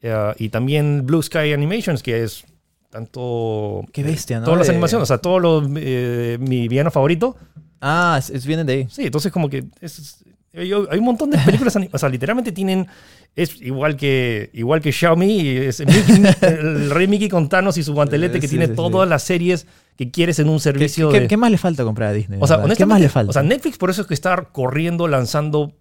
[0.02, 2.44] eh, y también Blue Sky Animations, que es
[2.90, 4.44] tanto Qué bestia, ¿no?
[4.46, 7.37] todas las animaciones, o sea, todo lo, eh, mi villano favorito.
[7.81, 8.87] Ah, es, vienen de ahí.
[8.90, 12.87] Sí, entonces como que es- hay, un montón de películas, ani- o sea, literalmente tienen
[13.42, 17.92] es igual que igual que Xiaomi, es Mickey- el rey Mickey con Thanos y su
[17.94, 18.77] guantelete que Sí, tiene sí, sí.
[18.77, 21.85] todas las series que quieres en un ¿Qué, servicio qué- de qué más le falta
[21.85, 22.38] comprar a Disney?
[22.42, 22.62] O sea?
[22.77, 23.31] ¿Qué más le falta?
[23.31, 25.72] o sea, Netflix por eso es que está corriendo lanzando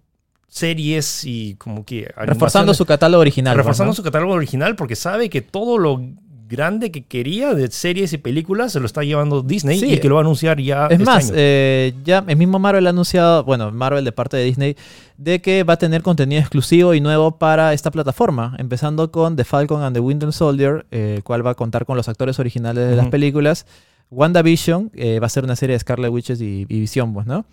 [0.48, 3.56] series y como que Reforzando su catálogo original.
[3.56, 3.94] reforzando ¿no?
[3.94, 6.00] su catálogo original porque sabe que todo lo
[6.48, 9.92] grande que quería de series y películas se lo está llevando Disney Sí.
[9.92, 11.34] y que lo va a anunciar ya Es este más, año.
[11.36, 14.76] eh, ya el mismo Marvel ha anunciado, bueno, Marvel de parte de Disney,
[15.18, 19.44] de que va a tener contenido exclusivo y nuevo para esta plataforma, empezando con The
[19.44, 22.96] Falcon and the Winter Soldier, eh, cual va a contar con los actores originales de
[22.96, 23.66] las películas.
[24.10, 27.44] WandaVision eh, va a ser una serie de Scarlet Witches y, y Vision, pues, ¿no?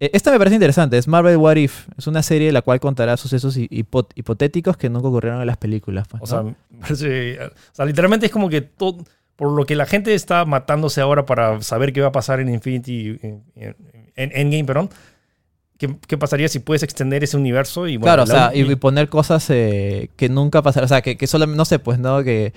[0.00, 3.16] Eh, esta me parece interesante, es Marvel What If, es una serie la cual contará
[3.16, 6.06] sucesos hi- hipo- hipotéticos que nunca ocurrieron en las películas.
[6.08, 6.54] Pues, O sea, ¿no?
[6.80, 8.98] o sea, literalmente es como que todo,
[9.36, 12.48] por lo que la gente está matándose ahora para saber qué va a pasar en
[12.48, 13.76] Infinity, en, en-
[14.16, 14.90] en Endgame, perdón.
[15.78, 17.86] ¿Qué, qué pasaría si puedes extender ese universo?
[17.86, 20.86] Y, bueno, claro, o sea, y, y poner cosas eh, que nunca pasarán.
[20.86, 22.24] O sea, que, que solo, no sé, pues, ¿no?
[22.24, 22.52] Que,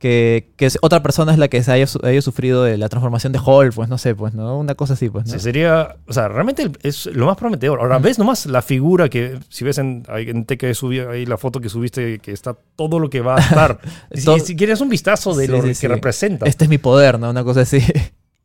[0.00, 3.38] que, que otra persona es la que se haya, haya sufrido de la transformación de
[3.38, 4.58] Hulk, pues, no sé, pues, ¿no?
[4.58, 5.32] Una cosa así, pues, ¿no?
[5.34, 7.78] Sí, sería, o sea, realmente es lo más prometedor.
[7.80, 8.02] Ahora, Mm.
[8.02, 11.68] ves nomás la figura que, si ves en, en que subí ahí la foto que
[11.68, 13.78] subiste, que está todo lo que va a estar.
[14.14, 15.86] si, si quieres un vistazo de Sí, lo sí, que sí.
[15.86, 16.46] representa.
[16.46, 17.28] Este es mi poder, ¿no?
[17.30, 17.80] Una cosa así.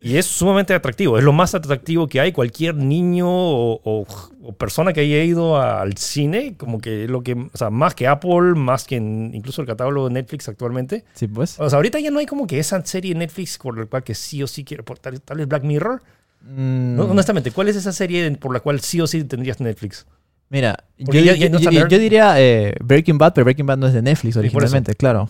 [0.06, 1.18] Y es sumamente atractivo.
[1.18, 2.32] Es lo más atractivo que hay.
[2.32, 4.06] Cualquier niño o, o-
[4.44, 7.96] o persona que haya ido al cine, como que es lo que, o sea, más
[7.96, 11.04] que Apple, más que en- incluso el catálogo de Netflix actualmente.
[11.14, 11.60] sí, pues.
[11.60, 14.04] O sea, ahorita ya no hay como que esa serie de Netflix por la cual
[14.04, 16.02] que sí o sí quiero, por tal, tal vez Black Mirror.
[16.44, 20.06] Mm, No, honestamente, ¿cuál es esa serie por la cual sí o sí tendrías Netflix?
[20.50, 21.90] Mira, yo, Porque ya- ya yo- no está yo- nerd.
[21.90, 25.28] yo diría eh, Breaking Bad, pero Breaking Bad no es de Netflix originalmente, claro.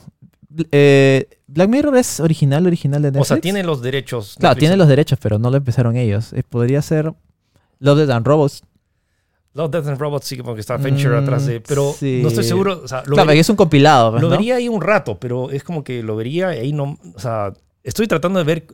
[0.72, 3.32] Eh, Black Mirror es original, original de Netflix.
[3.32, 4.36] O sea, tiene los derechos.
[4.40, 6.34] Claro, tiene los derechos, pero no lo empezaron ellos.
[6.34, 7.14] Eh, podría ser
[7.80, 8.64] Love, Death and Robots.
[9.54, 11.62] Love, Death and Robots sí, porque está Venture Mm, atrás de.
[11.62, 12.20] Pero sí.
[12.22, 12.82] no estoy seguro.
[12.84, 14.36] O sea, lo, Claro, vería, es un compilado, pues, lo ¿no?
[14.36, 16.98] vería ahí un rato, pero es como que lo vería ahí no.
[17.16, 18.66] O sea, estoy tratando de ver.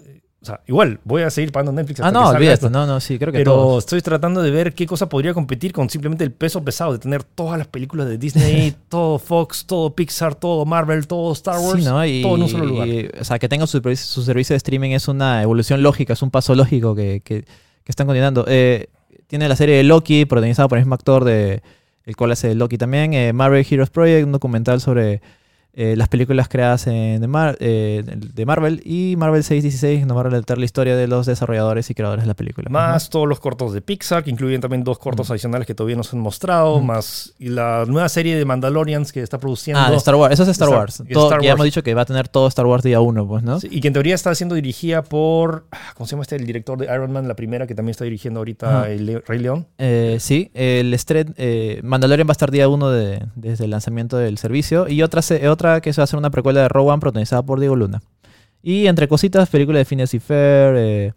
[0.42, 2.54] O sea, igual, voy a seguir pagando Netflix hasta Ah, que no, salga olvídate.
[2.56, 2.70] esto.
[2.72, 3.84] No, no, sí, creo que Pero todos.
[3.84, 7.24] estoy tratando de ver qué cosa podría competir con simplemente el peso pesado de tener
[7.24, 11.88] todas las películas de Disney, todo Fox, todo Pixar, todo Marvel, todo Star Wars, Sí,
[11.88, 12.04] ¿no?
[12.04, 12.88] Y, todo en un solo lugar.
[12.88, 16.22] y, o sea, que tenga su, su servicio de streaming es una evolución lógica, es
[16.24, 18.46] un paso lógico que, que- que están continuando.
[18.48, 18.88] Eh,
[19.28, 21.62] tiene la serie de Loki, protagonizada por el mismo actor de
[22.06, 23.14] el cual hace Loki también.
[23.14, 25.22] eh, Marvel Heroes Project, un documental sobre
[25.74, 28.82] eh, las películas creadas en, de, Mar- eh, de Marvel.
[28.86, 32.28] Y Marvel 616 nos va a relatar la historia de los desarrolladores y creadores de
[32.28, 32.70] la película.
[32.70, 36.04] Más todos los cortos de Pixar, que incluyen también dos cortos adicionales que todavía no
[36.04, 39.82] se han mostrado, más y la nueva serie de Mandalorians que está produciendo.
[39.82, 40.34] Ah, de Star Wars.
[40.34, 41.04] Eso es Star Star- Wars.
[41.12, 41.56] Todo- Star Ya Wars.
[41.56, 43.60] hemos dicho que va a tener todo Star Wars día uno, pues, ¿no?
[43.60, 45.66] Sí, y que en teoría está siendo dirigida por.
[45.72, 46.36] ah, ¿Cómo se llama este?
[46.36, 49.40] El director de Iron Man, la primera, que también está dirigiendo ahorita el Le- Rey
[49.40, 49.68] León.
[49.78, 54.18] Eh, sí, el estreno, eh, Mandalorian va a estar día uno de, desde el lanzamiento
[54.18, 54.88] del servicio.
[54.88, 57.44] Y otra, se- otra que se va a hacer una precuela de Rogue One protagonizada
[57.44, 58.02] por Diego Luna.
[58.64, 60.76] Y entre cositas, película de Phineas y Fair.
[60.78, 61.14] eh,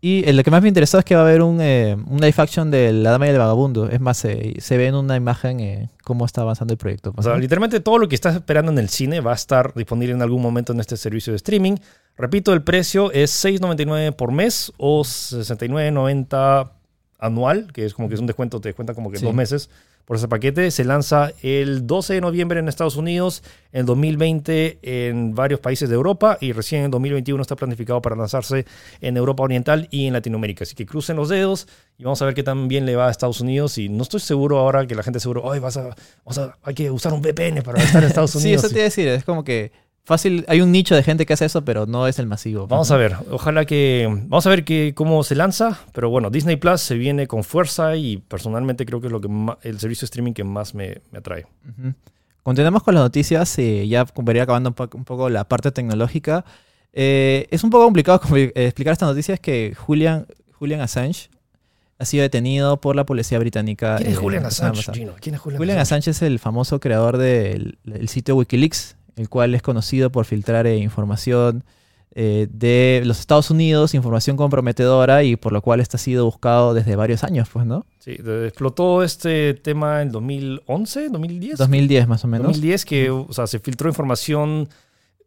[0.00, 2.34] y lo que más me interesó es que va a haber un, eh, un live
[2.36, 3.88] action de La Dama y el Vagabundo.
[3.88, 7.08] Es más, eh, se ve en una imagen eh, cómo está avanzando el proyecto.
[7.08, 7.40] O pues, sea, ¿no?
[7.40, 10.42] literalmente todo lo que estás esperando en el cine va a estar disponible en algún
[10.42, 11.76] momento en este servicio de streaming.
[12.18, 16.70] Repito, el precio es $6.99 por mes o $69.90
[17.18, 19.24] anual, que es como que es un descuento, te descuenta como que Sí.
[19.24, 19.70] dos meses
[20.04, 20.70] por ese paquete.
[20.70, 25.94] Se lanza el 12 de noviembre en Estados Unidos, en 2020 en varios países de
[25.94, 28.66] Europa y recién en 2021 está planificado para lanzarse
[29.00, 30.64] en Europa Oriental y en Latinoamérica.
[30.64, 31.66] Así que crucen los dedos
[31.98, 33.78] y vamos a ver qué tan bien le va a Estados Unidos.
[33.78, 35.94] Y no estoy seguro ahora que la gente seguro, hoy vas a,
[36.62, 38.64] hay que usar un VPN para estar en Estados Sí, Unidos.
[38.64, 39.08] eso te iba a decir.
[39.08, 39.72] Es como que
[40.04, 40.44] fácil.
[40.48, 42.66] Hay un nicho de gente que hace eso, pero no es el masivo.
[42.66, 44.06] Vamos a ver, ojalá que.
[44.28, 45.78] Vamos a ver que, cómo se lanza.
[45.92, 49.28] Pero bueno, Disney Plus se viene con fuerza y personalmente creo que es lo que
[49.62, 51.46] el servicio de streaming que más me, me atrae.
[52.42, 55.70] Continuamos con las noticias y ya para ir acabando un, po- un poco la parte
[55.72, 56.44] tecnológica.
[56.92, 61.28] Eh, es un poco complicado eh, explicar esta noticia, es que Julian, Julian Assange
[61.98, 63.96] ha sido detenido por la policía británica.
[63.96, 64.92] ¿Quién es eh, Julian Assange.
[64.92, 65.14] Gino?
[65.20, 66.10] ¿Quién es Julian, Julian Assange?
[66.10, 70.66] Assange es el famoso creador del el sitio Wikileaks, el cual es conocido por filtrar
[70.66, 71.64] eh, información
[72.16, 76.94] eh, de los Estados Unidos, información comprometedora y por lo cual está sido buscado desde
[76.94, 77.86] varios años, pues, ¿no?
[77.98, 81.58] Sí, explotó este tema en 2011, 2010.
[81.58, 82.46] 2010 más o menos.
[82.46, 84.68] 2010 que o sea, se filtró información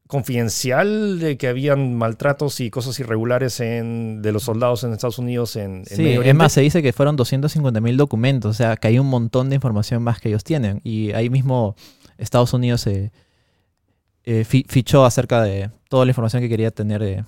[0.08, 5.58] confidencial de que habían maltratos y cosas irregulares en, de los soldados en Estados Unidos
[5.58, 8.78] en, en Sí, Medio es más, se dice que fueron 250 mil documentos, o sea,
[8.78, 10.80] que hay un montón de información más que ellos tienen.
[10.86, 11.76] Y ahí mismo
[12.18, 13.12] Estados Unidos eh,
[14.30, 17.24] eh, fi- fichó acerca de toda la información que quería tener, eh,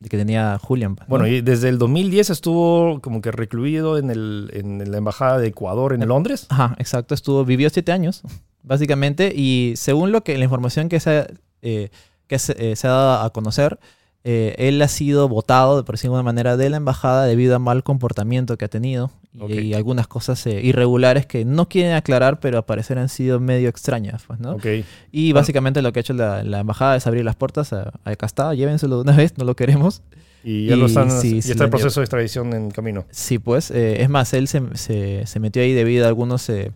[0.00, 0.96] de que tenía Julian.
[1.00, 1.06] ¿no?
[1.08, 5.48] Bueno, y desde el 2010 estuvo como que recluido en, el, en la embajada de
[5.48, 6.46] Ecuador en Londres.
[6.50, 8.22] Ajá, exacto, estuvo, vivió siete años,
[8.62, 11.26] básicamente, y según lo que la información que se,
[11.62, 11.90] eh,
[12.26, 13.78] que se, eh, se ha dado a conocer,
[14.24, 17.58] eh, él ha sido votado, por decirlo de alguna manera, de la embajada debido a
[17.58, 19.10] mal comportamiento que ha tenido
[19.48, 23.38] y, y algunas cosas eh, irregulares que no quieren aclarar, pero al parecer han sido
[23.40, 24.52] medio extrañas, pues, ¿no?
[24.52, 24.64] Ok.
[25.12, 25.40] Y Bueno.
[25.42, 28.26] básicamente lo que ha hecho la, la embajada es abrir las puertas a, a acá
[28.26, 30.02] está, llévenselo de una vez, no lo queremos.
[30.42, 33.04] Y ya Y lo están, sí, sí está lo el proceso de extradición en camino.
[33.10, 33.70] Sí, pues.
[33.70, 36.70] eh, es más, él se, se- se metió ahí debido a algunos, eh,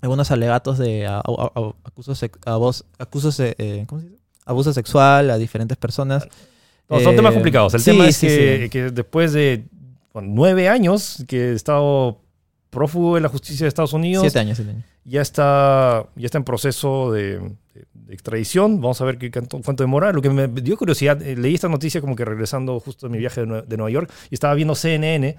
[0.00, 4.20] algunos alegatos de a- a- a- acusos, sex- abos- acusos, eh, ¿cómo se dice?
[4.44, 6.26] Abuso sexual a diferentes personas.
[6.88, 7.74] No, son Eh, temas complicados.
[7.74, 8.70] El sí, tema es sí, que, sí.
[8.70, 9.64] que después de
[10.12, 12.20] bueno, nueve años que he estado
[12.70, 14.84] prófugo de la justicia de Estados Unidos, Siete años, siete años.
[15.04, 17.54] ya está, ya está en proceso de, de-
[17.94, 18.80] de extradición.
[18.80, 20.12] Vamos a ver qué, cuánto, cuánto demora.
[20.12, 23.18] Lo que me dio curiosidad, eh, leí esta noticia como que regresando justo de mi
[23.18, 25.36] viaje de, de Nueva York y estaba viendo CNN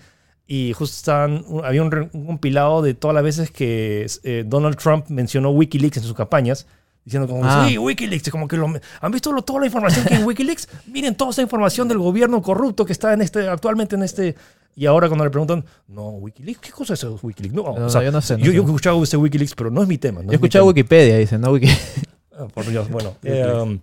[0.48, 5.06] y justo estaban, había un, un compilado de todas las veces que eh, Donald Trump
[5.10, 6.66] mencionó Wikileaks en sus campañas.
[7.06, 7.68] Diciendo como, Ah.
[7.70, 8.68] sí, Wikileaks, como que lo,
[9.00, 10.68] han visto lo- toda la información que hay en Wikileaks.
[10.88, 14.36] Miren toda esa información del gobierno corrupto que está en este, actualmente en este.
[14.76, 17.56] Y ahora cuando le preguntan, no, Wikileaks, ¿qué cosa es eso Wikileaks?
[17.56, 18.56] No, No, o sea, yo no sé, no yo, sé.
[18.58, 20.20] yo he escuchado ese Wikileaks, pero no es mi tema.
[20.22, 20.66] No Yo he escuchado.
[20.66, 21.52] Wikipedia, dice, ¿no?
[21.52, 21.68] Wiki
[22.38, 23.14] Ah, por Dios, bueno.
[23.24, 23.80] eh, um,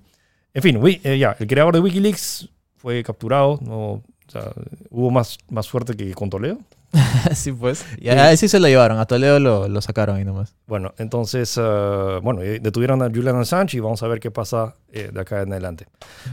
[0.53, 3.59] en fin, eh, ya, el creador de Wikileaks fue capturado.
[3.63, 4.51] No, o sea,
[4.91, 6.59] hubo más, más suerte que con Toledo.
[7.35, 7.85] sí, pues.
[7.99, 10.55] Y a él sí se lo llevaron, a Toledo lo, lo sacaron ahí nomás.
[10.67, 14.77] Bueno, entonces, eh, bueno, eh, detuvieron a Julian Assange y vamos a ver qué pasa
[14.93, 15.87] eh, de acá en adelante.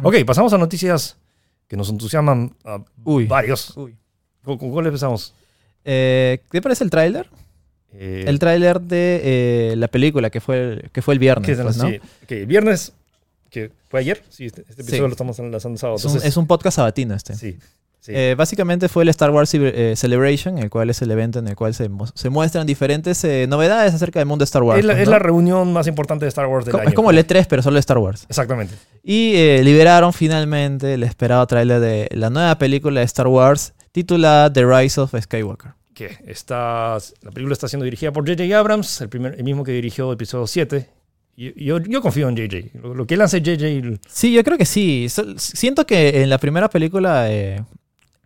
[0.04, 1.17] Ok, pasamos a noticias
[1.67, 3.26] que nos entusiasman a Uy.
[3.26, 3.76] varios.
[3.78, 3.95] Uy.
[4.43, 5.34] ¿Con, con cuál empezamos?
[5.86, 7.30] Eh, ¿Qué parece el tráiler?
[7.93, 11.78] Eh, El tráiler de eh, la película que fue el, que fue el viernes, pues,
[11.78, 11.89] ¿no?
[11.89, 12.93] Sí, el viernes,
[13.50, 15.08] que fue ayer, sí, este, este episodio Sí.
[15.08, 15.98] lo estamos lanzando sábado.
[15.98, 17.34] Es un, es un podcast sabatino este.
[17.36, 17.58] sí,
[17.99, 18.12] sí.
[18.15, 21.55] Eh, básicamente fue el Star Wars eh, Celebration, el cual es el evento en el
[21.55, 24.79] cual se, mu- se muestran diferentes eh, novedades acerca del mundo de Star Wars.
[24.79, 25.12] es, la, pues, es ¿no?
[25.12, 26.89] la reunión más importante de Star Wars del Co- año.
[26.89, 28.25] es como el E3, pero solo de Star Wars.
[28.29, 28.75] Exactamente.
[29.03, 29.33] Y
[29.63, 35.01] liberaron finalmente el esperado tráiler de la nueva película de Star Wars titulada The Rise
[35.01, 35.71] of Skywalker.
[35.93, 38.57] que está, la película está siendo dirigida por J.J.
[38.57, 40.89] Abrams, el, primer, el mismo que dirigió el episodio 7.
[41.35, 42.79] Y yo, yo confío en J.J.
[42.81, 43.99] Lo, lo que él hace J.J.
[44.09, 45.07] Sí, yo creo que sí.
[45.38, 47.63] Siento que en la primera película, eh,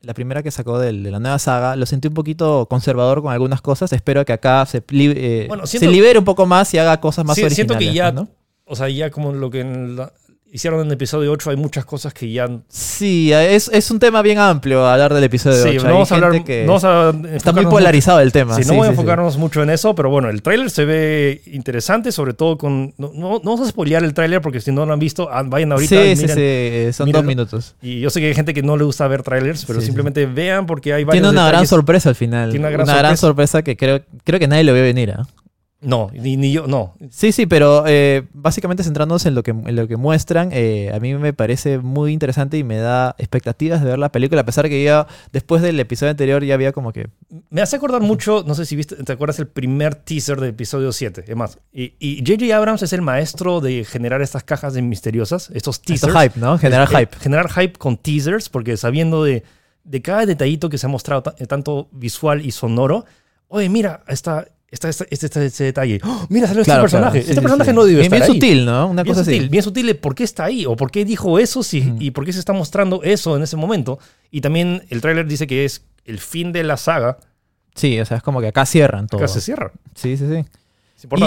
[0.04, 3.62] la primera que sacó de, la nueva saga, lo sentí un poquito conservador con algunas
[3.62, 3.92] cosas.
[3.94, 7.26] Espero que acá se, eh, Bueno, se siento- libere un poco más y haga cosas
[7.26, 7.90] más Sí, siento originales.
[7.90, 8.28] que ya, ¿no?
[8.66, 10.12] o sea, ya como lo que en la-
[10.54, 12.48] hicieron en el episodio 8, hay muchas cosas que ya...
[12.70, 15.82] Sí, es, es un tema bien amplio hablar del episodio Sí, 8.
[15.82, 16.44] no Hay vamos a hablar...
[16.44, 18.54] que no vamos a está muy polarizado el tema.
[18.54, 19.00] mucho- sí, Sí, no voy a sí, sí.
[19.02, 22.94] enfocarnos mucho en eso, pero bueno, el tráiler se ve interesante, sobre todo con...
[23.00, 25.42] No, no, no vamos a spoilear el tráiler porque si no lo han visto, ah,
[25.44, 26.36] vayan ahorita Sí, y sí, miren.
[26.38, 27.22] sí, eh, son mírenlo.
[27.22, 27.76] dos minutos.
[27.82, 29.88] Y yo sé que hay gente que no le gusta ver trailers, pero Sí, sí.
[29.88, 31.70] simplemente vean porque hay varios Tiene una gran detalles.
[31.70, 32.52] sorpresa al final.
[32.52, 35.12] Tiene una una gran, gran sorpresa que creo, creo que nadie lo vio venir.
[35.18, 35.26] ¿ah?
[35.84, 36.96] No, ni, ni yo, no.
[37.12, 41.00] Sí, sí, pero eh, básicamente centrándonos en lo que, en lo que muestran, eh, a
[41.00, 44.70] mí me parece muy interesante y me da expectativas de ver la película, a pesar
[44.70, 47.10] que ya después del episodio anterior ya había como que...
[47.50, 50.92] Me hace acordar mucho, no sé si viste, te acuerdas el primer teaser del episodio
[50.92, 51.60] 7, es más.
[51.74, 52.56] Y J.J.
[52.56, 56.14] Abrams es el maestro de generar estas cajas de misteriosas, estos Esto teasers.
[56.14, 56.58] hype, ¿no?
[56.58, 57.18] Generar Eh, hype.
[57.20, 59.44] Generar hype con teasers, porque sabiendo de,
[59.84, 63.06] de cada detallito que se ha mostrado, ta- tanto visual y sonoro,
[63.50, 66.00] oye, mira, esta, esta, esta- este, este, este detalle.
[66.04, 66.26] ¡Oh!
[66.30, 67.12] mira, salió Claro, este personaje.
[67.12, 67.14] claro.
[67.14, 67.76] Sí, este sí, personaje sí.
[67.76, 68.42] no debe bien, estar bien ahí.
[68.42, 68.88] sutil, ¿no?
[68.88, 69.50] Una bien cosa sutil, así.
[69.50, 71.98] bien sutil de por qué está ahí o por qué dijo eso sí, Ujú.
[72.02, 74.00] y por qué se está mostrando eso en ese momento.
[74.32, 77.18] Y también el tráiler dice que es el fin de la saga.
[77.76, 79.20] Sí, o sea, es como que acá cierran todo.
[79.22, 79.72] Acá se cierra.
[79.96, 80.46] Sí, sí, sí.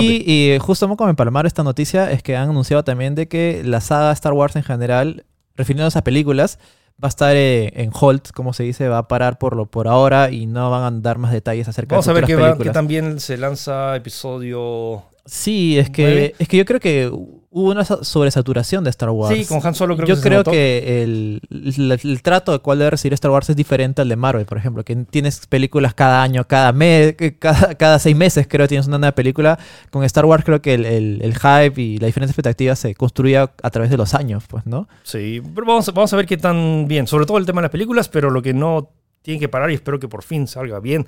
[0.00, 3.80] Y, y justo como empalmar esta noticia es que han anunciado también de que la
[3.80, 6.58] saga Star Wars en general, refiriéndose a películas,
[7.02, 9.86] va a estar eh, en hold, como se dice, va a parar por lo por
[9.88, 12.42] ahora y no van a dar más detalles acerca Vamos de a ver que, va-
[12.48, 12.68] películas.
[12.68, 15.02] que también se lanza episodio.
[15.24, 17.10] Sí, es que, es que yo creo que
[17.58, 19.34] hubo una sa- sobresaturación de Star Wars.
[19.34, 20.50] Sí, con Han Solo creo yo que se creo notó.
[20.50, 24.16] que el, el- el trato de cuál debe recibir Star Wars es diferente al de
[24.16, 28.68] Marvel, por ejemplo, que tienes películas cada año, cada mes, cada, cada seis meses creo
[28.68, 29.58] tienes una nueva película.
[29.90, 33.50] Con Star Wars creo que el, el- el hype y la diferente expectativa se construía
[33.62, 34.86] a través de los años, pues, ¿no?
[35.02, 37.06] Sí, pero vamos, vamos a ver qué tan bien.
[37.06, 38.90] Sobre todo el tema de las películas, pero lo que no
[39.22, 41.06] tiene que parar y espero que por fin salga bien.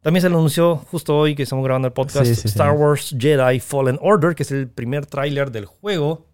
[0.00, 2.48] También se lo anunció justo hoy que estamos grabando el podcast Sí, sí, sí.
[2.48, 6.26] Star Wars Jedi Fallen Order, que es el primer tráiler del juego,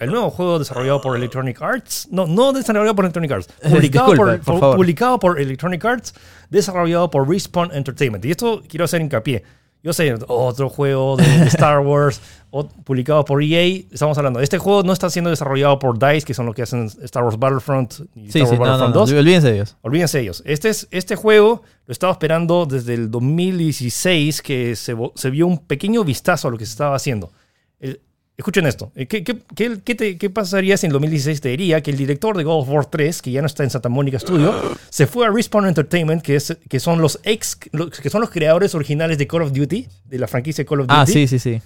[0.00, 2.08] el nuevo juego desarrollado por Electronic Arts.
[2.10, 6.14] No, no desarrollado por Electronic Arts, publicado, Disculpa, por, por publicado por Electronic Arts,
[6.50, 8.24] desarrollado por Respawn Entertainment.
[8.24, 9.44] Y esto quiero hacer hincapié.
[9.82, 13.84] Yo sé, otro juego de, de Star Wars o- publicado por EA.
[13.92, 16.86] Estamos hablando, este juego no está siendo desarrollado por DICE, que son los que hacen
[17.02, 19.12] Star Wars Battlefront y Sí, Star sí, Wars no, no, Battlefront no, 2.
[19.12, 19.76] olvídense de ellos.
[19.82, 20.42] Olvídense ellos.
[20.46, 24.94] Este, es, este juego lo estaba esperando desde el 2016, que se,
[25.30, 27.32] vio un pequeño vistazo a lo que se estaba haciendo.
[27.80, 28.00] El-
[28.36, 28.90] Escuchen esto.
[28.96, 29.36] Eh, ¿Qué, qué,
[29.84, 32.68] qué- te- qué pasaría si en 2016 te diría que el director de God of
[32.68, 34.52] War 3, que ya no está en Santa Mónica Studio,
[34.90, 38.30] se fue a Respawn Entertainment, que, es, que, son los ex, los- que son los
[38.30, 40.96] creadores originales de Call of Duty, de la franquicia Call of Duty?
[41.00, 41.60] Ah, sí, sí, sí.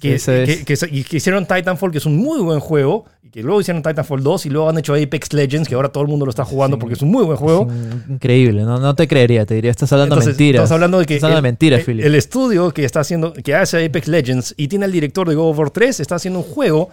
[0.00, 0.16] que,
[0.64, 4.22] que- que hicieron Titanfall, que es un muy buen juego, y que luego hicieron Titanfall
[4.22, 6.76] 2 y luego han hecho Apex Legends, que ahora todo el mundo lo está jugando
[6.76, 6.80] Sí.
[6.80, 7.68] porque es un muy buen juego.
[8.08, 10.60] increíble, no, no te creería, te diría, estás hablando Entonces, mentiras.
[10.64, 13.54] Estamos hablando de que Estás hablando el, mentiras, el- el estudio que está haciendo, que
[13.54, 16.44] hace Apex Legends y tiene al director de God of War 3, está haciendo un
[16.46, 16.90] juego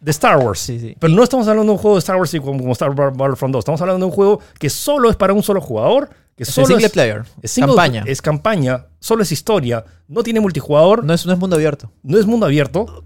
[0.00, 0.58] de Star Wars.
[0.58, 0.96] Sí, sí.
[0.98, 3.52] Pero no estamos hablando de un juego de Star Wars como, como Star Wars Battlefront
[3.52, 3.60] 2.
[3.60, 6.10] Estamos hablando de un juego que solo es para un solo jugador.
[6.34, 8.04] Que Es solo single es, player, es single- campaña.
[8.06, 11.92] Es campaña, solo es historia, no tiene multijugador, No es, no es mundo abierto.
[12.02, 13.04] no es mundo abierto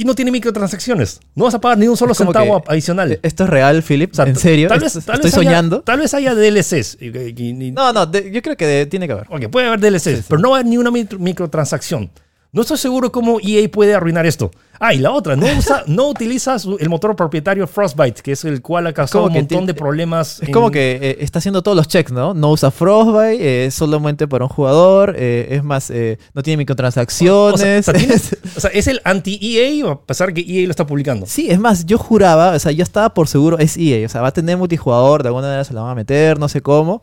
[0.00, 1.20] y no tiene microtransacciones.
[1.34, 3.12] No vas a pagar ni un solo centavo adicional.
[3.12, 4.12] Eh, ¿Esto es real, Philip?
[4.12, 4.68] O sea, ¿En serio?
[4.68, 5.80] Tal vez, ¿Est- tal ¿Estoy vez haya- soñando?
[5.82, 6.96] tal vez haya DLCs.
[7.00, 7.34] y- y-
[7.66, 9.26] y- No, no, de- yo creo que de- tiene que haber.
[9.28, 12.10] Ok, puede haber DLCs, pero no va a haber ni una micro- microtransacción.
[12.50, 14.50] No estoy seguro cómo EA puede arruinar esto.
[14.80, 18.62] Ah, y la otra, no, usa, no utiliza el motor propietario Frostbite, que es el
[18.62, 20.40] cual ha causado un montón de problemas.
[20.40, 22.32] Es en- como que eh, está haciendo todos los checks, ¿no?
[22.32, 25.92] No usa Frostbite, eh, es solamente para un jugador, eh, es más,
[26.32, 27.86] no tiene microtransacciones.
[27.88, 28.14] O sea, tiene-
[28.56, 31.26] o sea, es el anti-EA, a pesar que EA lo está publicando.
[31.26, 34.22] Sí, es más, yo juraba, o sea, yo estaba por seguro, es EA, o sea,
[34.22, 37.02] va a tener multijugador, de alguna manera se lo van a meter, no sé cómo.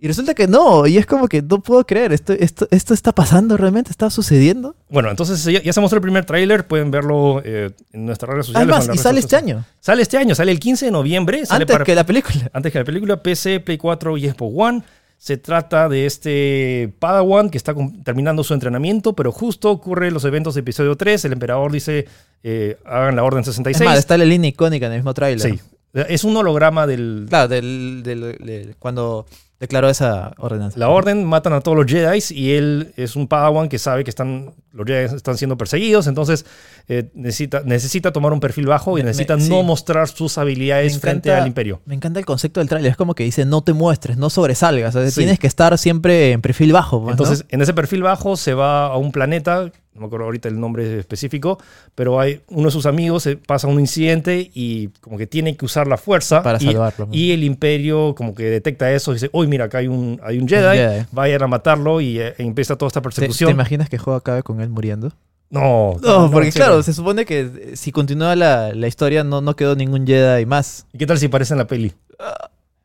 [0.00, 3.12] Y resulta que no, y es como que no puedo creer, esto, esto, esto está
[3.12, 4.74] pasando realmente, está sucediendo.
[4.90, 8.46] Bueno, entonces ya, ya se mostró el primer tráiler, pueden verlo eh, en nuestras redes
[8.46, 8.74] sociales.
[8.76, 11.46] Además, y sale este año, Sale este año, sale el 15 de noviembre.
[11.46, 12.50] Sale antes para- que la película.
[12.52, 14.82] antes que la película, PC, Play 4 y Xbox One.
[15.16, 20.54] Se trata de este Padawan que está terminando su entrenamiento, pero justo ocurre los eventos
[20.54, 21.24] de episodio 3.
[21.24, 22.06] El emperador dice,
[22.42, 23.88] eh, hagan la orden Es 66.
[23.88, 25.52] más, está la línea icónica en el mismo tráiler.
[25.52, 25.58] sí,
[25.94, 27.24] es un holograma del...
[27.28, 29.24] Claro, del, del- del- cuando
[29.60, 30.78] declaró esa ordenanza.
[30.78, 34.10] La orden matan a todos los Jedi y él es un Padawan que sabe que
[34.10, 36.44] están, los Jedi están siendo perseguidos, entonces
[36.88, 39.66] eh, necesita, necesita tomar un perfil bajo y Me- necesita me- no sí.
[39.66, 41.80] mostrar sus habilidades frente al imperio.
[41.86, 42.90] Me encanta el concepto del tráiler.
[42.90, 44.94] Es como que dice, no te muestres, no sobresalgas.
[44.96, 45.20] O sea, Sí.
[45.20, 46.98] Tienes que estar siempre en perfil bajo.
[47.00, 47.22] pues, ¿no?
[47.24, 50.58] Entonces, en ese perfil bajo se va a un planeta, no me acuerdo ahorita el
[50.58, 51.58] nombre específico,
[51.94, 55.64] pero hay uno de sus amigos se pasa un incidente y como que tiene que
[55.64, 57.08] usar la fuerza Para y, salvarlo.
[57.12, 60.38] y el imperio como que detecta eso y dice, uy, mira, acá hay un, hay
[60.38, 61.06] un Jedi, Jedi.
[61.12, 63.48] vayan a matarlo y eh, empieza toda esta ¿Te, persecución.
[63.48, 65.12] te imaginas que juego acabe con él muriendo?
[65.50, 69.54] no, No, porque claro, se supone que eh, si continúa la, la historia no, no
[69.54, 70.86] quedó ningún Jedi más.
[70.92, 71.92] ¿Y qué tal si aparece en la peli?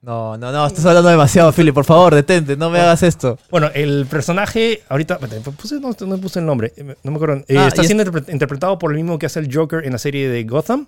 [0.02, 1.74] No, no, no, estás hablando demasiado, Philip.
[1.76, 3.38] Por favor, detente, no me hagas esto.
[3.52, 7.44] Bueno, el personaje, ahorita, puse- no, no puse el nombre, eh, no me acuerdo.
[7.50, 9.92] Eh, Ah, está es- siendo interpre- interpretado por el mismo que hace el Joker en
[9.92, 10.88] la serie de Gotham.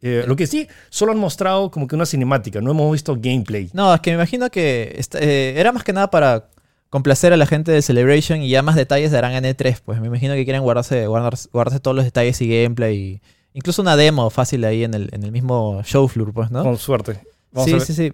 [0.00, 3.68] Eh, lo que sí, solo han mostrado como que una cinemática, no hemos visto gameplay.
[3.74, 6.46] No, es que me imagino que esta- eh, era más que nada para
[6.88, 9.80] complacer a la gente de Celebration y ya más detalles darán en E3.
[9.84, 12.96] Pues me imagino que quieren guardarse, guardarse, guardarse todos los detalles y gameplay.
[12.96, 13.20] y
[13.52, 16.62] incluso una demo fácil ahí en el, en el mismo show floor, pues, ¿no?
[16.62, 17.20] Con suerte.
[17.52, 18.12] Vamos sí, sí, sí.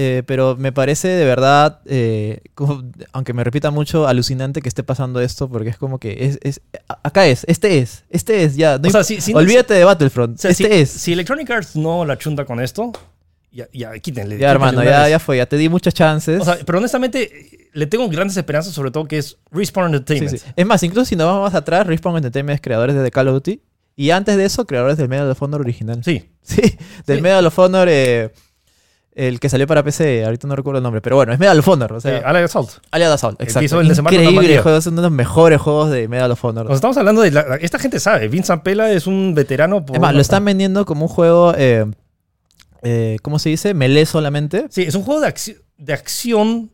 [0.00, 4.84] Eh, pero me parece de verdad, eh, como- aunque me repita mucho, alucinante que esté
[4.84, 6.60] pasando esto, porque es como que es,
[7.02, 8.78] acá es, este es, este es, ya.
[8.78, 10.90] no O sea, imp- si- si- olvídate de Battlefront, O sea, este si, es.
[10.90, 12.92] si Electronic Arts no la chunta con esto,
[13.50, 14.38] ya, ya quítenle.
[14.38, 16.40] ya, hermano, ya, fue, ya te di muchas chances.
[16.40, 20.38] O sea, pero honestamente, le tengo grandes esperanzas, sobre todo que es Respawn Sí, Entertainment.
[20.38, 20.44] sí.
[20.54, 23.26] Es más, incluso si nos vamos más atrás, Respawn Entertainment es creadores de The Call
[23.28, 23.62] of Duty.
[23.96, 26.04] Y antes de eso, creadores del Medal of Honor original.
[26.04, 26.30] Sí.
[26.48, 26.62] Sí,
[27.04, 27.22] del Sí.
[27.22, 28.32] Medal of Honor, eh,
[29.18, 31.68] el que salió para PC, ahorita no recuerdo el nombre, pero bueno, es Medal of
[31.68, 32.70] Honor, o sea, Eh, Allied Assault.
[32.90, 33.64] Allied Assault, exacto.
[33.64, 36.66] hizo el Increíble juego, es uno de los mejores juegos de Medal of Honor.
[36.66, 37.30] Nos estamos hablando de.
[37.32, 38.28] la- esta gente sabe.
[38.28, 39.84] Vince Zampella es un veterano.
[39.84, 41.84] Por es más, lo están vendiendo como un juego, eh,
[42.82, 43.74] eh, ¿cómo se dice?
[43.74, 44.66] Melee solamente.
[44.70, 46.70] Sí, es un juego de, acci- de acción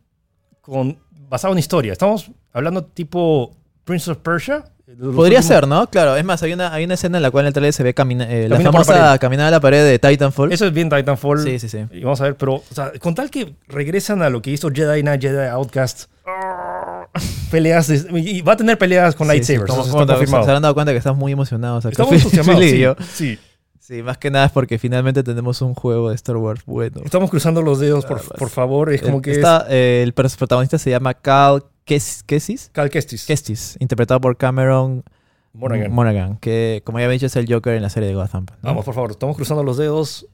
[0.61, 1.93] con, basado en historia.
[1.93, 4.65] Estamos hablando tipo Prince of Persia.
[4.87, 5.89] Podría últimos- ser, ¿no?
[5.89, 7.83] Claro, es más, hay una, hay una escena en la cual en el trailer se
[7.83, 10.53] ve camina- eh, la famosa caminada a la pared de Titanfall.
[10.53, 11.43] Eso es bien Titanfall.
[11.43, 11.79] Sí, sí, sí.
[11.91, 14.71] Y vamos a ver, pero, o sea, con tal que regresan a lo que hizo
[14.71, 16.05] Jedi Knight, Jedi Outcast.
[17.51, 17.87] peleas.
[17.87, 19.71] de- y va a tener peleas con Sí, sí, lightsabers.
[19.71, 20.27] como- está.
[20.27, 21.77] Se habrán dado cuenta que estás muy emocionado.
[21.79, 22.63] O sea, Estamos entusiasmados.
[22.65, 23.39] Sí, sí.
[23.87, 27.03] Sí, más que nada es porque finalmente tenemos un juego de Star Wars bueno.
[27.05, 28.91] Estamos cruzando los dedos, por, por favor.
[28.91, 32.63] Es como Eh, que está, eh, el protagonista se llama Cal Kes- Kessis.
[32.63, 33.27] es Cal Kestis.
[33.27, 35.05] Kestis, interpretado por Cameron
[35.53, 35.93] Monaghan.
[35.93, 38.47] Monaghan, que como ya he dicho es el Joker en la serie de Gotham.
[38.49, 38.57] ¿no?
[38.63, 39.11] Vamos, por favor.
[39.11, 40.27] Estamos cruzando los dedos.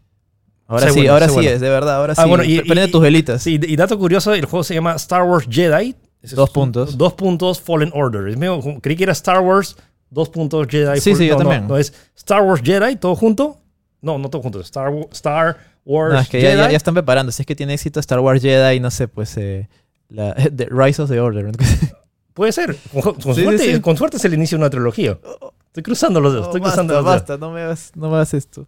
[0.68, 1.50] ahora sé sí, bueno, ahora sí bueno.
[1.50, 2.28] es, de verdad, ahora Ah, sí.
[2.28, 3.42] bueno, y- Pre- Prende y- tus velitas.
[3.42, 5.96] Sí, y dato curioso, el juego se llama Star Wars Jedi.
[6.22, 6.96] Dos es- puntos.
[6.96, 8.28] Dos puntos Fallen Order.
[8.28, 9.76] Es medio- creí que era Star Wars,
[10.11, 11.00] dos puntos Jedi.
[11.00, 11.68] Sí, Full- sí, yo no, no, también.
[11.68, 13.56] No, es Star Wars Jedi, todo junto.
[14.02, 14.61] No, no todo junto.
[14.61, 16.61] Star, Star Wars No, es que ya, Jedi.
[16.62, 17.32] ya- ya están preparando.
[17.32, 19.68] Si es que tiene éxito Star Wars Jedi, no sé, pues eh,
[20.08, 21.50] la, The Rise of the Order.
[22.34, 22.76] Puede ser.
[22.92, 25.18] Con, con Sí, suerte, sí, con suerte es el inicio de una trilogía.
[25.66, 27.16] Estoy cruzando los dedos, No, estoy basta, cruzando los dedos.
[27.20, 28.66] basta, no me hagas, no me hagas esto.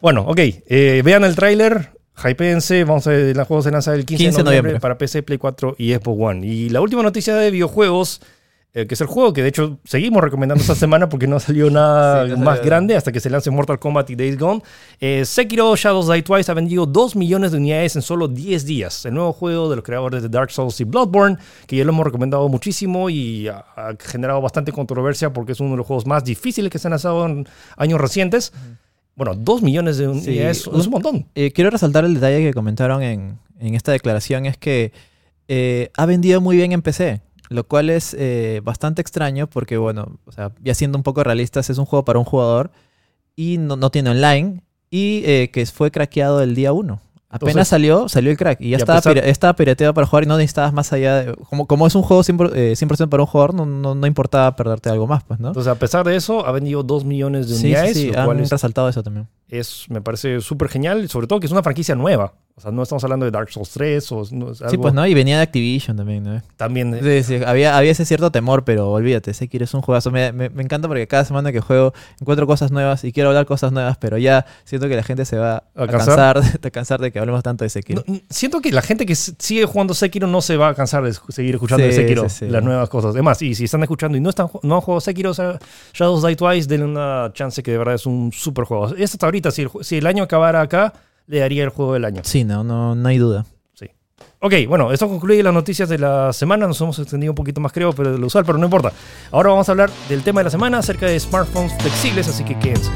[0.00, 0.38] Bueno, ok.
[0.40, 1.90] eh, vean el tráiler.
[2.16, 2.84] Hypeense.
[2.84, 4.80] Vamos a ver, el juego se lanza el 15, 15 de de noviembre noviembre.
[4.80, 6.46] para PC, Play 4 y Xbox One.
[6.46, 8.20] Y la última noticia de videojuegos,
[8.74, 11.70] eh, que es el juego que de hecho seguimos recomendando esta semana porque no salió
[11.70, 12.70] nada Sí, no más salió.
[12.70, 14.62] grande hasta que se lance Mortal Kombat y Days Gone.
[14.98, 19.04] Eh, Sekiro Shadows Die Twice ha vendido 2 millones de unidades en solo 10 días.
[19.04, 22.06] El nuevo juego de los creadores de Dark Souls y Bloodborne, que ya lo hemos
[22.06, 26.24] recomendado muchísimo y ha, ha generado bastante controversia porque es uno de los juegos más
[26.24, 27.46] difíciles que se han lanzado en
[27.76, 28.52] años recientes.
[29.14, 31.26] Bueno, 2 millones de unidades es un montón.
[31.34, 34.92] Eh, quiero resaltar el detalle que comentaron en, en esta declaración, es que
[35.94, 37.20] ha vendido muy bien en PC,
[37.52, 41.70] lo cual es eh, bastante extraño porque, bueno, o sea, ya siendo un poco realistas,
[41.70, 42.70] es un juego para un jugador
[43.36, 47.00] y no, no tiene online y eh, que fue craqueado el día 1.
[47.34, 50.06] Apenas Entonces- salió, salió el crack y ya Y estaba, pesar- pira- estaba pirateado para
[50.06, 51.34] jugar y no necesitabas más allá de...
[51.48, 54.54] Como, como es un juego 100%, eh, 100% para un jugador, no, no, no importaba
[54.54, 55.48] perderte algo más, pues, ¿no?
[55.48, 58.30] Entonces, a pesar de eso, ha vendido 2 millones de Sí, sí, unidades, sí, cual
[58.36, 59.28] han es, resaltado eso también.
[59.58, 62.34] Es- me parece súper genial, sobre todo que es una franquicia nueva.
[62.54, 65.06] O sea, no estamos hablando de Dark Souls 3 o no, Sí, pues, ¿no?
[65.06, 66.42] Y venía de Activision también, ¿no?
[66.58, 66.94] también...
[66.94, 70.10] eh, Sí, sí, había, había ese cierto temor, pero olvídate, Sekiro es un juegazo.
[70.10, 73.46] Me, me- me encanta porque cada semana que juego encuentro cosas nuevas y quiero hablar
[73.46, 76.42] cosas nuevas, pero ya siento que la gente se va ¿A cansar?
[76.62, 78.04] a cansar de que hablemos tanto de Sekiro.
[78.06, 81.14] no, siento que la gente que sigue jugando Sekiro no se va a cansar de
[81.30, 83.12] seguir escuchando de Sekiro, las nuevas cosas.
[83.14, 85.58] Además, y si están escuchando y no, están, no han jugado Sekiro, o sea,
[85.94, 88.94] Shadows Die Twice, denle una chance que de verdad es un súper juego.
[88.94, 90.92] Es hasta ahorita, si el, ju- si el año acabara acá,
[91.26, 92.22] le daría el juego del año.
[92.24, 93.44] Sí, no, no, no hay duda.
[94.44, 96.66] Ok, bueno, esto concluye las noticias de la semana.
[96.66, 98.92] Nos hemos extendido un poquito más, creo, pero de lo usual, pero no importa.
[99.30, 102.58] Ahora vamos a hablar del tema de la semana acerca de smartphones flexibles, así que
[102.58, 102.90] quédense.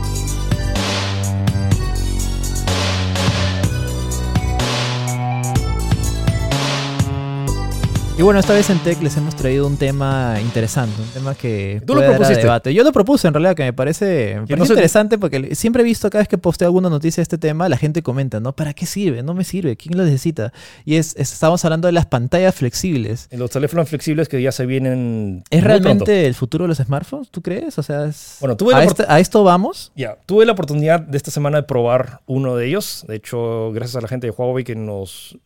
[8.18, 11.82] Y bueno, esta vez en Tech les hemos traído un tema interesante, un tema que
[11.86, 12.42] Tú lo puede dar a propusiste.
[12.44, 12.72] debate.
[12.72, 15.54] Yo lo propuse en realidad, que me parece, me Que parece no se- interesante porque
[15.54, 18.40] siempre he visto cada vez que posteo alguna noticia de este tema, la gente comenta,
[18.40, 18.54] ¿no?
[18.56, 19.22] ¿Para qué sirve?
[19.22, 20.50] No me sirve, ¿quién lo necesita?
[20.86, 23.28] Y es, es- estamos hablando de las pantallas flexibles.
[23.30, 25.44] En los teléfonos flexibles que ya se vienen.
[25.50, 26.12] ¿Es muy realmente pronto.
[26.12, 27.28] el futuro de los smartphones?
[27.30, 27.76] ¿Tú crees?
[27.78, 29.92] O sea, es- Bueno, tuve ¿a, este- ¿a esto vamos?
[29.94, 33.04] Ya, tuve la oportunidad de esta semana de probar uno de ellos.
[33.06, 35.36] De hecho, gracias a la gente de Huawei que nos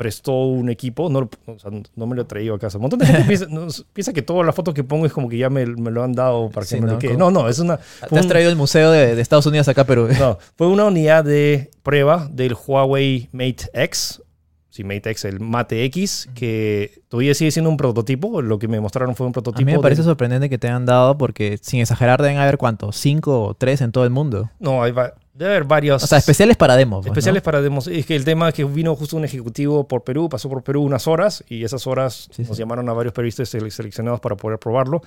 [0.00, 1.10] prestó un equipo.
[1.10, 2.78] No, lo- o sea, no me lo he traído a casa.
[2.78, 3.38] Un montón de gente
[3.92, 6.14] piensa, que todas las fotos que pongo es como que ya me, me lo han
[6.14, 6.98] dado para que Sí, me lo ¿no?
[6.98, 7.18] quede.
[7.18, 7.76] No, no, es una.
[7.76, 10.08] Te has un- traído el museo de, de Estados Unidos acá, pero...
[10.08, 14.22] No, fue una unidad de prueba del Huawei Mate X.
[14.70, 18.40] Sí, Mate X, el Mate X, que todavía sigue siendo un prototipo.
[18.40, 19.66] Lo que me mostraron fue un A prototipo.
[19.66, 22.92] mí me parece de- sorprendente que te han dado porque, sin exagerar, deben haber, ¿cuánto?
[22.92, 24.48] ¿Cinco o tres en todo el mundo?
[24.60, 25.12] No, hay va-
[25.44, 26.02] debe haber varios.
[26.04, 26.98] O sea, especiales para demo.
[26.98, 27.12] pues, ¿no?
[27.12, 27.86] especiales para demos.
[27.88, 30.82] Es que el tema es que vino justo un ejecutivo por Perú, pasó por Perú
[30.82, 32.62] unas horas y esas horas Sí, nos sí.
[32.62, 35.02] llamaron a varios periodistas sele- seleccionados para poder probarlo.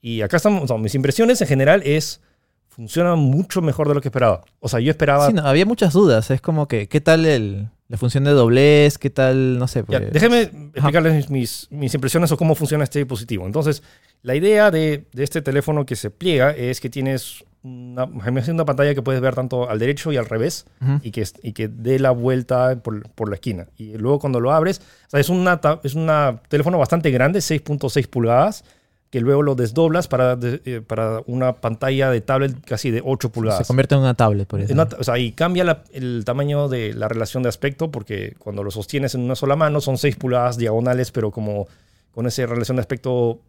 [0.00, 2.20] Y acá estamos, o sea, mis impresiones en general es,
[2.68, 4.44] funciona mucho mejor de lo que esperaba.
[4.60, 5.26] O sea, yo esperaba...
[5.26, 6.30] Sí, no, había muchas dudas.
[6.30, 8.98] Es como que, ¿qué tal el, la función de doblez?
[8.98, 9.84] ¿Qué tal, no sé?
[9.88, 10.42] Ya, pues- déjenme
[10.74, 13.46] explicarles mis, mis, mis impresiones o cómo funciona este dispositivo.
[13.46, 13.82] Entonces,
[14.22, 18.94] la idea de, de este teléfono que se pliega es que tienes una, una pantalla
[18.94, 20.66] que puedes ver tanto al derecho y al revés
[21.02, 23.66] y que, y que dé la vuelta por, por la esquina.
[23.76, 25.46] Y luego cuando lo abres, o sea, es un
[25.82, 28.64] es una teléfono bastante grande, 6.6 pulgadas,
[29.10, 33.28] que luego lo desdoblas para, de- eh, para una pantalla de tablet casi de 8
[33.28, 33.66] Se pulgadas.
[33.66, 37.08] convierte en una tablet, por una- o sea, y cambia la- el tamaño de la
[37.08, 41.10] relación de aspecto porque cuando lo sostienes en una sola mano son 6 pulgadas diagonales,
[41.10, 41.66] pero como
[42.12, 43.40] con esa relación de aspecto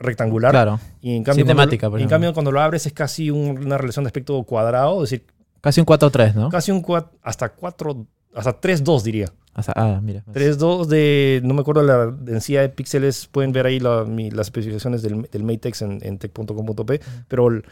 [0.00, 0.50] rectangular.
[0.50, 4.04] Claro, Y en cambio, cuando, en cambio, cuando lo abres es casi un- una relación
[4.04, 5.26] de aspecto cuadrado, es decir,
[5.60, 6.48] casi un 4-3, ¿no?
[6.48, 9.26] casi un 4, hasta 4, hasta 3.2 diría.
[9.62, 10.24] Sea, ah, mira.
[10.32, 14.46] 3.2 de, no me acuerdo la densidad de píxeles, pueden ver ahí la- mi- las
[14.46, 17.64] especificaciones del, del Matex en, en tech.com.p, pero el-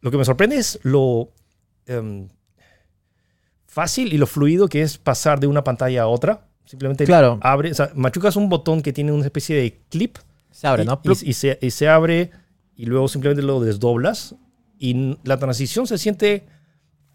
[0.00, 1.30] lo que me sorprende es lo
[1.86, 2.26] em,
[3.66, 6.46] fácil y lo fluido que es pasar de una pantalla a otra.
[6.64, 7.38] Simplemente Claro.
[7.42, 10.16] abre, o sea, machucas un botón que tiene una especie de clip
[10.60, 11.00] Se abre, y, ¿no?
[11.04, 12.30] y- y se, y se abre
[12.76, 14.34] y luego simplemente lo desdoblas
[14.78, 16.44] y la transición se siente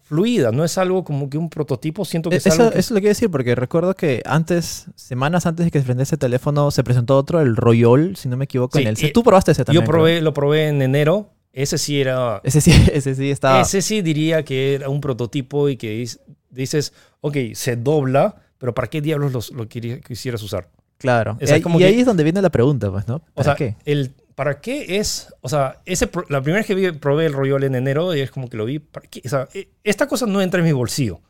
[0.02, 2.94] fluida, no es algo como que un prototipo, siento que es Eso, algo que- eso
[2.94, 6.70] lo quiero decir porque recuerdo que antes, semanas antes de que se prenda ese teléfono,
[6.70, 9.64] se presentó otro, el Royol, si no me equivoco, Sí, en el Tú probaste ese
[9.64, 9.84] también.
[9.84, 11.32] Yo probé, lo probé en enero.
[11.52, 12.40] Ese sí era.
[12.44, 13.60] Ese sí, ese sí estaba.
[13.62, 16.06] Ese sí diría que era un prototipo y que
[16.50, 20.68] dices, ok, se dobla, pero ¿para qué diablos los- lo quisieras usar?
[20.98, 21.38] Claro.
[21.40, 23.16] O sea, y como y ahí es donde viene la pregunta, pues, ¿no?
[23.16, 23.76] O ¿Para sea, qué?
[23.84, 25.32] El, ¿para qué es?
[25.42, 28.48] O sea, ese, la primera vez que vi- probé el Royol en enero, es como
[28.48, 28.78] que lo vi.
[28.78, 29.20] ¿para qué?
[29.24, 31.20] O sea, e- esta cosa no entra en mi bolsillo.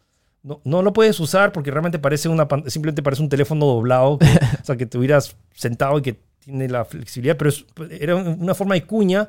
[0.43, 4.27] No, no lo puedes usar porque realmente parece una simplemente parece un teléfono doblado, que-
[4.63, 7.65] o sea, que te hubieras sentado y que tiene la flexibilidad, pero es-
[8.01, 9.29] era una forma de cuña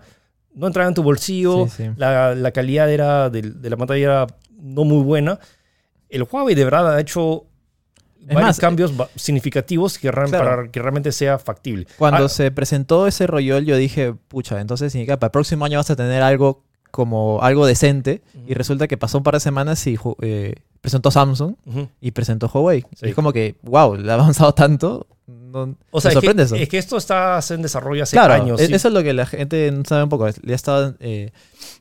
[0.53, 1.89] no entraba en tu bolsillo, Sí, sí.
[1.97, 4.27] La, la calidad era de, de la pantalla era
[4.59, 5.39] no muy buena.
[6.09, 7.45] El Huawei de verdad ha hecho
[8.27, 10.31] Es varios más, cambios significativos que, Claro.
[10.31, 11.87] para que realmente sea factible.
[11.97, 15.77] Cuando Ah, se presentó ese rollo, yo dije, pucha, entonces significa para el próximo año
[15.79, 18.21] vas a tener algo como algo decente.
[18.47, 21.55] Y resulta que pasó un par de semanas y eh, presentó Samsung
[22.01, 22.81] y presentó Huawei.
[22.95, 23.09] Sí.
[23.09, 25.07] Es como que, wow, le ha avanzado tanto.
[25.51, 26.55] No, O sea, me es que, sorprende eso.
[26.55, 28.59] es que esto está en desarrollo hace Claro, años.
[28.59, 28.73] e- sí.
[28.73, 30.25] eso es lo que la gente no sabe un poco.
[30.25, 31.31] Ha estado, eh,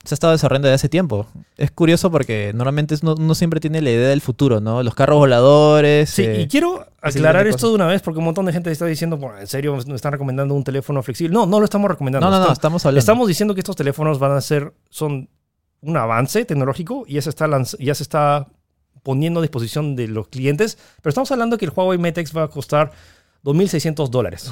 [0.05, 1.27] se ha estado desarrollando desde hace tiempo.
[1.57, 4.83] Es curioso porque normalmente es- no- uno siempre tiene la idea del futuro, ¿no?
[4.83, 6.11] Los carros voladores.
[6.11, 8.71] Sí, eh, y quiero tipo aclarar esto de una vez porque un montón de gente
[8.71, 11.33] está diciendo, bueno, en serio, nos están recomendando un teléfono flexible.
[11.33, 12.27] No, no lo estamos recomendando.
[12.27, 12.99] no, no, no, Estamos- estamos hablando.
[13.01, 15.29] Estamos diciendo que estos teléfonos van a ser, son
[15.81, 17.49] un avance tecnológico y ya se está,
[17.79, 18.47] ya se está
[19.03, 22.43] poniendo a disposición de los clientes, pero estamos hablando que el Huawei Mate X va
[22.45, 22.91] a costar
[23.47, 24.51] 2.600 dólares.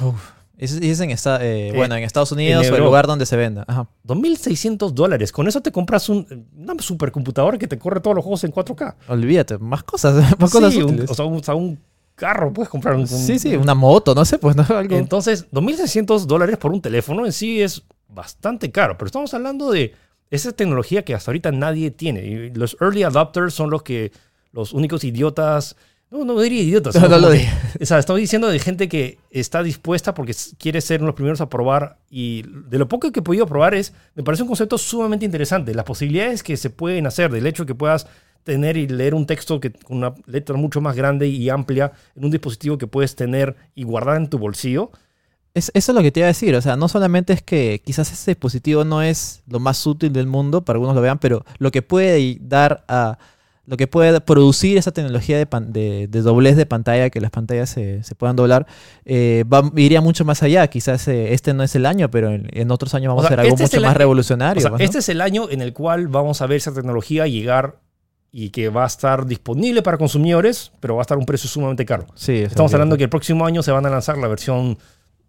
[0.57, 0.71] Es,
[1.01, 3.65] en, esta- eh, bueno, en Estados en Unidos o el lugar donde se venda.
[3.67, 3.89] Ajá.
[4.07, 5.31] 2.600 dólares.
[5.33, 8.95] Con eso te compras un, una supercomputadora que te corre todos los juegos en 4K.
[9.09, 11.11] Olvídate, más cosas, más cosas Sí, un- útiles.
[11.11, 11.77] o, sea, un, o sea, un
[12.15, 12.95] carro puedes comprar.
[12.95, 14.95] Un, un- sí, sí, una moto, no sé, pues no algo.
[14.95, 19.93] Entonces, 2.600 dólares por un teléfono en sí es bastante caro, pero estamos hablando de
[20.31, 22.21] esa tecnología que hasta ahorita nadie tiene.
[22.25, 24.13] Y los early adopters son los que,
[24.53, 25.75] los únicos idiotas,
[26.11, 27.53] no, no diría idiotas, No, no lo digas.
[27.81, 31.49] o sea, estamos diciendo de gente que está dispuesta porque quiere ser los primeros a
[31.49, 35.25] probar y de lo poco que he podido probar es, me parece un concepto sumamente
[35.25, 35.73] interesante.
[35.73, 38.07] Las posibilidades que se pueden hacer, del hecho que puedas
[38.43, 42.25] tener y leer un texto que, con una letra mucho más grande y amplia en
[42.25, 44.91] un dispositivo que puedes tener y guardar en tu bolsillo.
[45.55, 46.53] Es- eso es lo que te iba a decir.
[46.55, 50.27] O sea, no solamente es que quizás ese dispositivo no es lo más útil del
[50.27, 53.17] mundo, para algunos lo vean, pero lo que puede dar a.
[53.67, 57.31] Lo que puede producir esa tecnología de, pan- de, de doblez de pantalla, que las
[57.31, 58.67] pantallas se, se puedan doblar,
[59.05, 60.67] eh, va- iría mucho más allá.
[60.67, 63.31] Quizás eh, este no es el año, pero en, en otros años vamos O sea,
[63.31, 64.59] a hacer algo este es mucho más año- revolucionario.
[64.59, 64.77] O sea, ¿no?
[64.77, 67.79] este es el año en el cual vamos a ver esa tecnología llegar
[68.31, 71.49] y que va a estar disponible para consumidores, pero va a estar a un precio
[71.49, 72.05] sumamente caro.
[72.15, 74.77] Sí, Estamos es hablando que el próximo año se van a lanzar la versión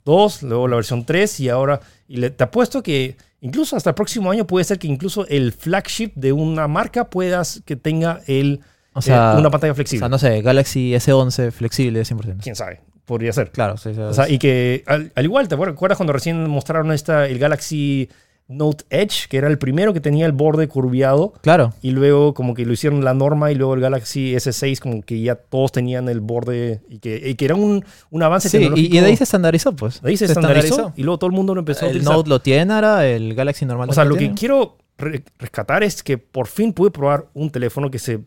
[0.05, 3.17] 2, luego la versión 3 y ahora, y le- te apuesto que
[3.47, 7.63] incluso hasta el próximo año puede ser que incluso el flagship de una marca puedas
[7.65, 8.61] que tenga el,
[8.93, 10.01] O sea, eh, una pantalla o flexible.
[10.01, 12.43] sea, no sé, Galaxy S11 flexible 100%.
[12.43, 13.51] Quién sabe, podría ser.
[13.51, 16.93] Claro, sí, sí, O sea, y que al, al igual, ¿te acuerdas cuando recién mostraron
[16.93, 18.09] esta, el Galaxy
[18.49, 21.33] Note Edge, que era el primero que tenía el borde curviado?
[21.43, 21.75] claro.
[21.83, 25.21] Y luego como que lo hicieron la norma y luego el Galaxy S6 como que
[25.21, 28.61] ya todos tenían el borde y que, y que era un, un avance Sí, y,
[28.61, 28.95] tecnológico.
[28.97, 30.01] y de ahí se estandarizó, pues.
[30.01, 32.15] de ahí se estandarizó y luego todo el mundo lo empezó a El utilizar.
[32.17, 36.03] Note lo tiene ahora, el Galaxy normal o sea, lo que quiero re- rescatar es
[36.05, 38.21] que por fin pude probar un teléfono que se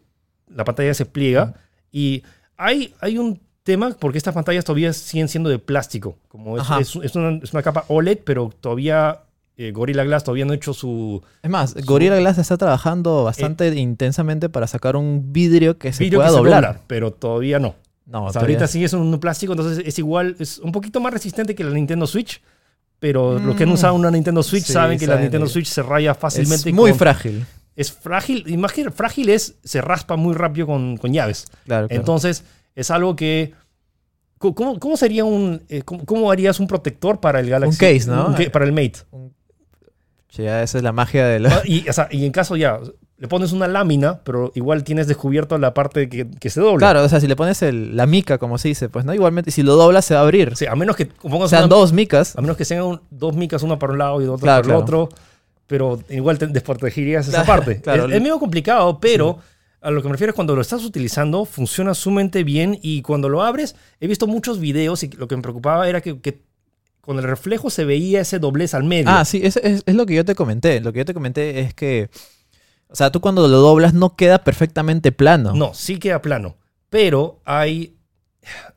[0.50, 1.54] la pantalla se pliega
[1.92, 2.24] y
[2.58, 6.18] hay, hay un tema porque estas pantallas todavía siguen siendo de plástico.
[6.28, 9.22] Como es, es una, es una capa OLED, pero todavía
[9.62, 13.68] eh, Gorilla Glass todavía no ha hecho su Es más, Gorilla Glass está trabajando bastante
[13.76, 16.64] intensamente para sacar un vidrio que se vídeo pueda que se doblar.
[16.66, 17.76] dobla, pero todavía no.
[18.06, 21.00] No, O sea, todavía- ahorita sigue siendo un plástico, entonces es igual, es un poquito
[21.00, 22.42] más resistente que la Nintendo Switch.
[23.02, 23.74] Pero los que han Mm.
[23.74, 26.70] usado una Nintendo Switch Sí, saben que la Nintendo Switch se raya fácilmente.
[26.70, 27.46] es muy con- frágil.
[27.76, 28.44] Es frágil,
[28.74, 31.46] que frágil es, se raspa muy rápido con, con llaves.
[31.66, 32.00] Claro, claro.
[32.02, 32.44] Entonces,
[32.76, 33.54] es algo que.
[34.38, 35.64] ¿Cómo, cómo sería un.
[35.70, 37.78] eh, cómo, cómo harías un protector para el Galaxy?
[37.78, 38.28] case, ¿no?
[38.28, 39.00] Un para el Mate.
[39.00, 39.06] Sí,
[40.32, 41.50] ya esa es la magia de la...
[41.56, 42.80] Ah, Y, o sea, y en caso ya,
[43.18, 46.78] le pones una lámina, pero igual tienes descubierto la parte que, que se dobla.
[46.78, 49.52] Claro, o sea, si le pones el- la mica, como se dice, pues no, igualmente,
[49.52, 50.56] si lo doblas se va a abrir.
[50.56, 52.36] Sea, a menos que pongas Sean una- dos micas.
[52.38, 54.76] A menos que sean un- dos micas, una para un lado y otra Claro, para
[54.76, 55.10] el otro.
[55.68, 57.82] Pero igual te desprotegerías esa parte.
[57.82, 58.06] claro.
[58.08, 59.40] Es, es medio complicado, pero
[59.82, 62.78] a lo que me refiero es cuando lo estás utilizando, funciona sumamente bien.
[62.82, 66.20] Y cuando lo abres, he visto muchos videos y lo que me preocupaba era que,
[66.20, 66.42] que
[67.02, 69.10] con el reflejo se veía ese doblez al medio.
[69.10, 70.80] Ah, sí, es, es- es lo que yo te comenté.
[70.82, 72.10] Lo que yo te comenté es que,
[72.88, 75.54] o sea, tú cuando lo doblas no queda perfectamente plano.
[75.54, 76.56] No, sí queda plano.
[76.90, 77.96] Pero hay.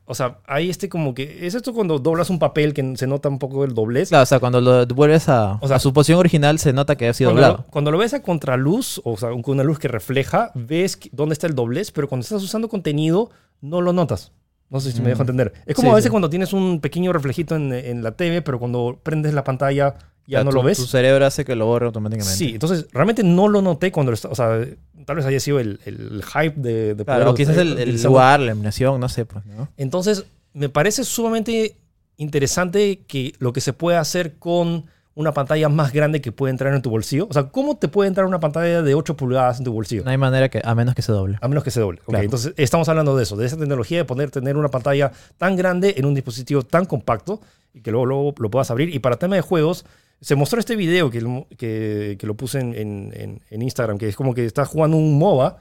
[0.05, 1.47] O sea, hay este como que.
[1.47, 4.09] Es esto cuando doblas un papel que se nota un poco el doblez.
[4.09, 6.95] Claro, o sea, cuando lo vuelves a, O sea, a su posición original se nota
[6.95, 7.63] que ha sido Cuando doblado.
[7.65, 11.33] lo, cuando lo ves a contraluz, o sea, con una luz que refleja, ves dónde
[11.33, 14.31] está el doblez, pero cuando estás usando contenido, no lo notas.
[14.73, 15.09] No sé si me Mm.
[15.09, 15.53] dejo entender.
[15.65, 16.09] Es como Sí, a veces sí.
[16.09, 19.95] cuando tienes un pequeño reflejito en, en la TV, pero cuando prendes la pantalla
[20.25, 20.77] ya no tu- lo ves.
[20.77, 22.35] Tu cerebro hace que lo borre automáticamente.
[22.37, 24.65] Sí, entonces realmente no lo noté cuando lo O sea,
[25.05, 28.39] tal vez haya sido el, el hype de, de Claro, o quizás el, el lugar,
[28.39, 29.69] la iluminación, no sé, pues, ¿no?
[29.77, 31.75] Entonces, me parece sumamente
[32.17, 34.85] interesante que lo que se puede hacer con
[35.15, 37.27] una pantalla más grande que puede entrar en tu bolsillo.
[37.29, 40.03] O sea, ¿cómo te puede entrar una pantalla de 8 pulgadas en tu bolsillo?
[40.03, 41.37] No hay manera que, a menos que se doble.
[41.41, 41.99] A menos que se doble.
[42.01, 42.23] Ok, Claro.
[42.25, 45.93] entonces estamos hablando de eso, de esa tecnología de poder tener una pantalla tan grande
[45.97, 47.41] en un dispositivo tan compacto
[47.73, 48.93] y que luego, luego lo puedas abrir.
[48.93, 49.85] Y para tema de juegos,
[50.21, 52.73] Se mostró este video que, lo- que, que lo puse en,
[53.13, 55.57] en- Instagram, que es como que estás jugando un MOBA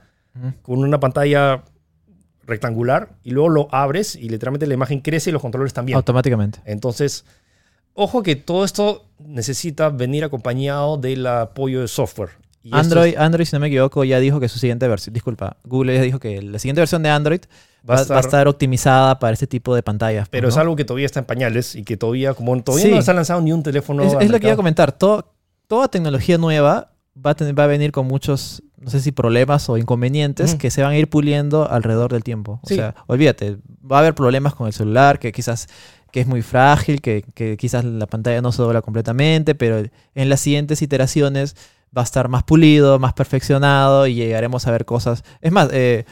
[0.62, 1.64] con una pantalla
[2.46, 5.96] rectangular y luego lo abres y literalmente la imagen crece y los controles también.
[5.96, 6.60] Automáticamente.
[6.64, 7.24] Entonces,
[7.94, 12.30] ojo que todo esto necesita venir acompañado del apoyo de software.
[12.64, 15.56] Y Android, es- Android, si no me equivoco, ya dijo que su siguiente versión, disculpa,
[15.64, 17.40] Google ya dijo que la siguiente versión de Android
[17.88, 20.28] va, va a estar optimizada para este tipo de pantallas.
[20.28, 20.48] pues, pero ¿no?
[20.50, 22.92] es algo que todavía está en pañales y que todavía, como todavía Sí.
[22.92, 24.04] no se ha lanzado ni un teléfono.
[24.04, 24.92] Es, es lo que iba a comentar.
[24.92, 25.32] Todo-
[25.66, 29.68] toda tecnología nueva va a, tener- va a venir con muchos, no sé si problemas
[29.68, 32.60] o inconvenientes que se van a ir puliendo alrededor del tiempo.
[32.62, 35.66] O sea, olvídate, va a haber problemas con el celular que quizás
[36.12, 39.78] que es muy frágil, que, que quizás la pantalla no se dobla completamente, pero
[40.14, 41.56] en las siguientes iteraciones
[41.96, 45.24] va a estar más pulido, más perfeccionado y llegaremos a ver cosas.
[45.40, 46.04] Es más, eh,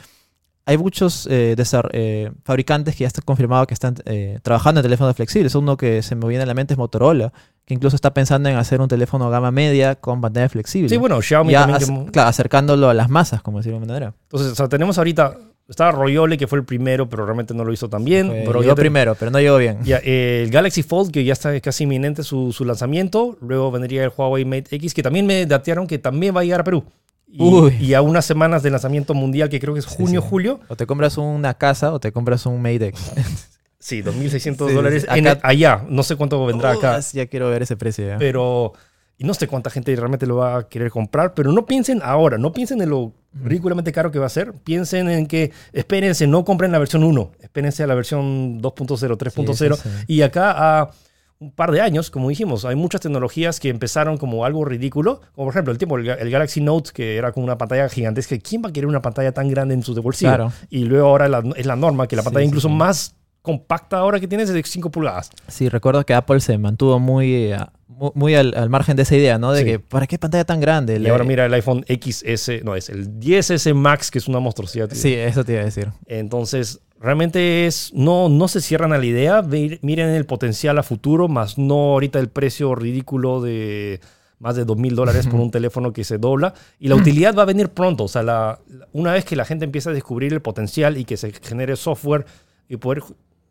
[0.67, 1.55] hay muchos eh,
[1.93, 3.95] eh, fabricantes que ya está confirmado que están
[4.43, 5.55] trabajando en teléfonos flexibles.
[5.55, 7.33] Uno que se me viene a la mente es Motorola,
[7.65, 10.89] que incluso está pensando en hacer un teléfono gama media con pantalla flexible.
[10.89, 12.07] Sí, bueno, Xiaomi Ya también.
[12.07, 14.15] que- claro, acercándolo a las masas, como decirlo de alguna manera.
[14.25, 15.37] Entonces, o sea, tenemos ahorita,
[15.71, 18.29] estaba Royole, que fue el primero, pero realmente no lo hizo tan bien.
[18.45, 19.79] Pero llegó te- primero, pero no llegó bien.
[19.85, 23.39] ya, eh, el Galaxy Fold, que ya está casi inminente su, su lanzamiento.
[23.41, 26.61] Luego vendría el Huawei Mate X, que también me datearon que también va a llegar
[26.61, 26.85] a Perú.
[27.33, 30.27] Y, y a unas semanas de lanzamiento mundial, que creo que es junio, sí.
[30.29, 30.59] julio.
[30.67, 33.13] O te compras una casa o te compras un Mate X.
[33.79, 35.85] Sí, 2.600 Sí, dólares en- allá.
[35.89, 36.99] No sé cuánto vendrá acá.
[37.15, 38.19] Ya quiero ver ese precio ya.
[38.19, 38.73] Pero.
[39.21, 42.39] Y no sé cuánta gente realmente lo va a querer comprar, pero no piensen ahora,
[42.39, 44.55] no piensen en lo ridículamente caro que va a ser.
[44.55, 49.55] Piensen en que, espérense, no compren la versión 1, espérense a la versión 2.0, 3.0.
[49.55, 50.05] Sí, sí, sí.
[50.07, 50.91] Y acá a
[51.39, 55.47] un par de años, como dijimos, hay muchas tecnologías que empezaron como algo ridículo, como
[55.49, 58.39] por ejemplo el tiempo, el, Ga- el Galaxy Note, que era con una pantalla gigantesca.
[58.39, 60.31] ¿Quién va a querer una pantalla tan grande en su bolsillo?
[60.31, 60.53] Claro.
[60.71, 64.29] Y luego ahora la- es la norma, que la pantalla incluso más compacta ahora que
[64.29, 65.31] tienes es de 5 pulgadas.
[65.49, 67.57] Sí, recuerdo que Apple se mantuvo muy, eh,
[67.89, 69.53] mu- muy al, al margen de esa idea, ¿no?
[69.53, 69.65] De Sí.
[69.67, 70.99] que, ¿para qué pantalla tan grande?
[70.99, 74.91] Y ahora mira el iPhone XS, no, es el 10S Max, que es una monstruosidad.
[74.93, 75.89] Sí, eso te iba a decir.
[76.07, 81.27] Entonces, realmente es, no, no se cierran a la idea, miren el potencial a futuro,
[81.29, 84.01] más no ahorita el precio ridículo de
[84.39, 86.55] más de 2 mil dólares por un teléfono que se dobla.
[86.79, 88.59] Y la utilidad va a venir pronto, o sea, la-
[88.93, 92.25] una vez que la gente empieza a descubrir el potencial y que se genere software
[92.69, 93.03] y poder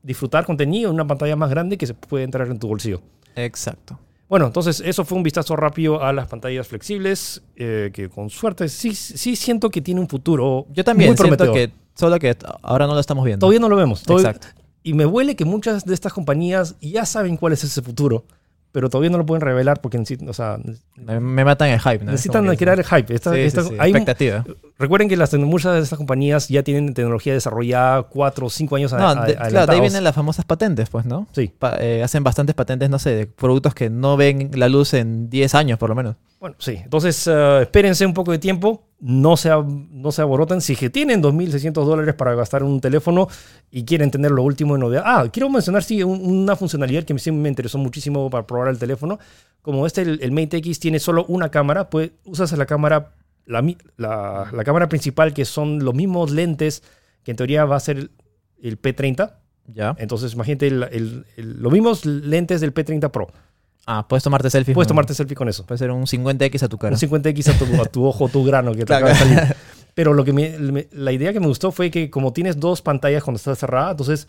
[0.03, 3.01] disfrutar contenido en una pantalla más grande que se puede entrar en tu bolsillo.
[3.35, 3.99] Exacto.
[4.27, 8.69] Bueno, entonces eso fue un vistazo rápido a las pantallas flexibles, eh, que con suerte
[8.69, 10.67] sí, sí siento que tiene un futuro.
[10.71, 11.69] Yo también muy siento prometedor.
[11.71, 13.39] que, solo que ahora no lo estamos viendo.
[13.41, 14.03] Todavía no lo vemos.
[14.03, 14.61] todavía- Exacto.
[14.83, 18.23] Y me huele que muchas de estas compañías ya saben cuál es ese futuro,
[18.71, 20.57] pero todavía no lo pueden revelar porque necesitan, o sea,
[20.95, 22.11] Me, me matan el hype, ¿no?
[22.11, 23.13] necesitan crear el hype.
[23.13, 24.45] Esta- Sí, esta- sí, hay un- expectativa.
[24.79, 28.91] Recuerden que las, muchas de estas compañías ya tienen tecnología desarrollada cuatro o cinco años
[28.93, 31.27] a- No, a- de- claro, de ahí vienen las famosas patentes, pues, ¿no?
[31.33, 31.51] Sí.
[31.59, 35.29] Pa- eh, hacen bastantes patentes, no sé, de productos que no ven la luz en
[35.29, 36.15] 10 años, por lo menos.
[36.39, 36.79] Bueno, sí.
[36.81, 38.85] Entonces, eh, espérense un poco de tiempo.
[39.01, 40.59] No se, no se aboroten.
[40.61, 43.27] Si que tienen 2.600 dólares para gastar en un teléfono
[43.71, 45.03] y quieren tener lo último de novedad.
[45.05, 48.77] Ah, quiero mencionar, sí, un- una funcionalidad que sí me interesó muchísimo para probar el
[48.79, 49.19] teléfono.
[49.61, 53.11] Como este, el, el Mate X tiene solo una cámara, pues usas la cámara,
[53.49, 53.61] la,
[53.97, 56.83] la- la cámara principal, que son los mismos lentes
[57.23, 58.11] que en teoría va a ser el,
[58.61, 59.33] el P30.
[59.73, 59.95] Ya.
[59.99, 60.83] Entonces, imagínate el-
[61.35, 63.27] el- los mismos lentes del P30 Pro.
[63.85, 64.75] Ah, puedes tomarte selfies.
[64.75, 65.65] Puedes tomarte selfie con eso.
[65.65, 66.93] Puede ser un 50X a tu cara.
[66.95, 69.07] Un 50X a tu, a tu ojo, tu grano que te Claro.
[69.07, 69.55] acaba de salir.
[69.95, 73.23] Pero lo que me- la idea que me gustó fue que como tienes dos pantallas
[73.23, 74.27] cuando está cerrada, entonces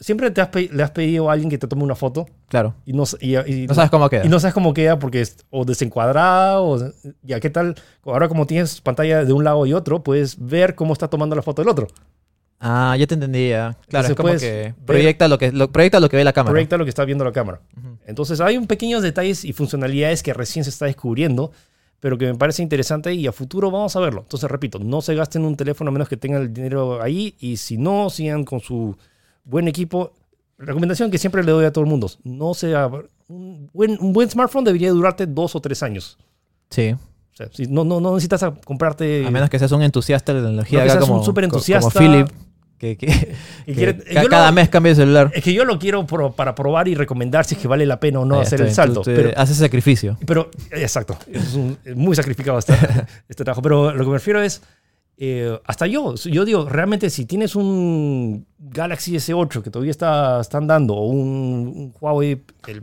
[0.00, 2.74] siempre te has le has pedido a alguien que te tome una foto Claro.
[2.84, 4.24] y no, y, y- No sabes cómo queda.
[4.24, 6.78] y no sabes cómo queda porque es o desencuadrada o
[7.22, 7.74] ya qué tal.
[8.04, 11.42] Ahora como tienes pantalla de un lado y otro, puedes ver cómo está tomando la
[11.42, 11.88] foto del otro.
[12.64, 13.76] Ah, ya te entendía.
[13.88, 16.32] Claro, Entonces es como que ver- proyecta lo que, lo, proyecta lo que ve la
[16.32, 16.52] cámara.
[16.52, 17.60] Proyecta lo que está viendo la cámara.
[18.06, 21.50] Entonces hay un pequeños detalles y funcionalidades que recién se está descubriendo,
[21.98, 24.20] pero que me parece interesante y a futuro vamos a verlo.
[24.20, 27.56] Entonces, repito, no se gasten un teléfono a menos que tengan el dinero ahí y
[27.56, 28.96] si no, sigan con su
[29.44, 30.12] buen equipo.
[30.58, 32.88] Recomendación que siempre le doy a todo el mundo, no sea
[33.28, 36.18] un buen, un buen smartphone debería durarte dos o tres años.
[36.70, 36.92] Sí.
[36.92, 39.24] O sea, si no, no, no necesitas a comprarte...
[39.26, 40.78] A menos que seas un entusiasta de la tecnología.
[40.80, 41.90] No que seas un como, súper co- entusiasta.
[41.90, 42.28] Como Philip.
[42.78, 43.06] Que, que-
[43.66, 45.30] que quiere- cada lo- mes cambia de celular.
[45.34, 47.98] Es que yo lo quiero pro- para probar y recomendar si es que vale la
[47.98, 49.00] pena o no Ah, ya hacer el salto.
[49.00, 50.18] Tú te- pero, haces sacrificio.
[50.26, 52.74] Pero, exacto, es, un- es muy sacrificado este,
[53.28, 53.62] este trabajo.
[53.62, 54.60] Pero lo que me refiero es,
[55.24, 60.66] eh, hasta yo, yo digo, realmente si tienes un Galaxy S8 que todavía está, están
[60.66, 61.20] dando, o un,
[61.76, 62.82] un Huawei, el,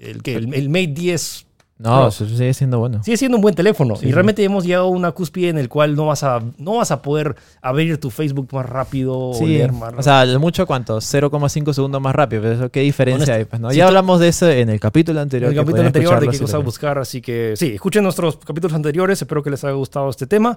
[0.00, 1.46] el, el, el Mate 10
[1.78, 3.02] No, eso sigue siendo bueno.
[3.02, 3.96] Sigue siendo un buen teléfono.
[3.96, 4.12] Sí, y sí.
[4.12, 7.02] realmente hemos llegado a una cúspide en el cual no vas a, no vas a
[7.02, 10.02] poder abrir tu Facebook más rápido o Sí, leer más o rápido.
[10.04, 12.42] sea, lo mucho cuánto, 0,5 segundos más rápido.
[12.42, 13.44] Pero eso, ¿Qué diferencia Honest- hay?
[13.46, 13.70] Pues, ¿no?
[13.72, 15.50] si Ya hablamos de eso en el capítulo en anterior.
[15.50, 16.98] el que capítulo anterior de qué si cosa lo- buscar.
[16.98, 19.20] Así que sí, escuchen nuestros capítulos anteriores.
[19.20, 20.56] Espero que les haya gustado este tema.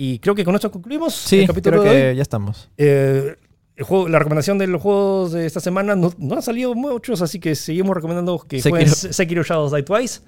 [0.00, 2.16] Y creo que con esto concluimos Sí, el capítulo creo de que hoy.
[2.16, 2.70] ya estamos.
[2.76, 3.34] Eh,
[3.74, 7.20] el juego- la recomendación de los juegos de esta semana no, no han salido muchos,
[7.20, 8.70] así que seguimos recomendando que Sekiro.
[8.76, 10.20] jueguen Se- Sekiro Shadows Die Twice.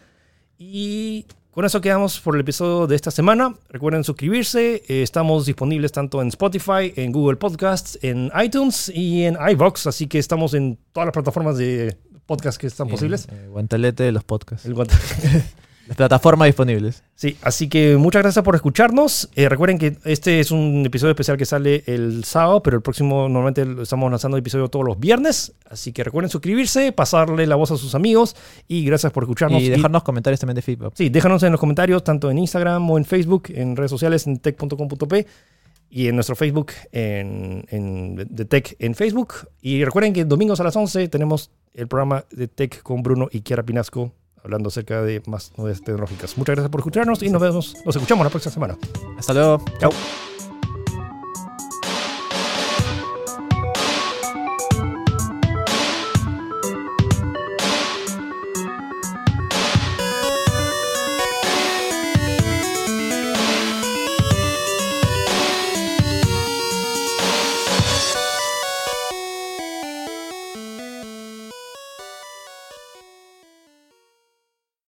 [0.59, 3.55] Y con eso quedamos por el episodio de esta semana.
[3.69, 4.83] Recuerden suscribirse.
[4.89, 9.87] eh, estamos disponibles tanto en Spotify, en Google Podcasts, en iTunes y en iVox.
[9.87, 11.97] Así que estamos en todas las plataformas de
[12.27, 13.29] podcast que están posibles.
[13.31, 14.67] Eh, guantelete de los podcasts.
[14.67, 14.95] El guante-
[15.91, 17.03] Las plataformas disponibles.
[17.17, 19.29] Sí, así que muchas gracias por escucharnos.
[19.35, 23.29] Eh, recuerden que este es un episodio especial que sale el sábado, pero el próximo
[23.29, 25.53] normalmente estamos lanzando episodio todos los viernes.
[25.69, 28.37] Así que recuerden suscribirse, pasarle la voz a sus amigos
[28.69, 29.61] y gracias por escucharnos.
[29.61, 30.93] Y Y- dejarnos comentarios también de feedback.
[30.95, 34.39] sí, déjanos en los comentarios, tanto en Instagram o en Facebook, en redes sociales, en
[34.39, 35.27] tech.com.p
[35.91, 39.35] y en nuestro Facebook en, en- de Tech en Facebook.
[39.61, 43.41] Y recuerden que domingos a las 11 tenemos el programa de Tech con Bruno y
[43.41, 44.13] Kiara Pinasco
[44.43, 46.37] hablando acerca de más novedades tecnológicas.
[46.37, 48.79] Muchas gracias por escucharnos y nos vemos, nos escuchamos la próxima semana.
[49.19, 49.65] Hasta luego.
[49.79, 49.91] Chao.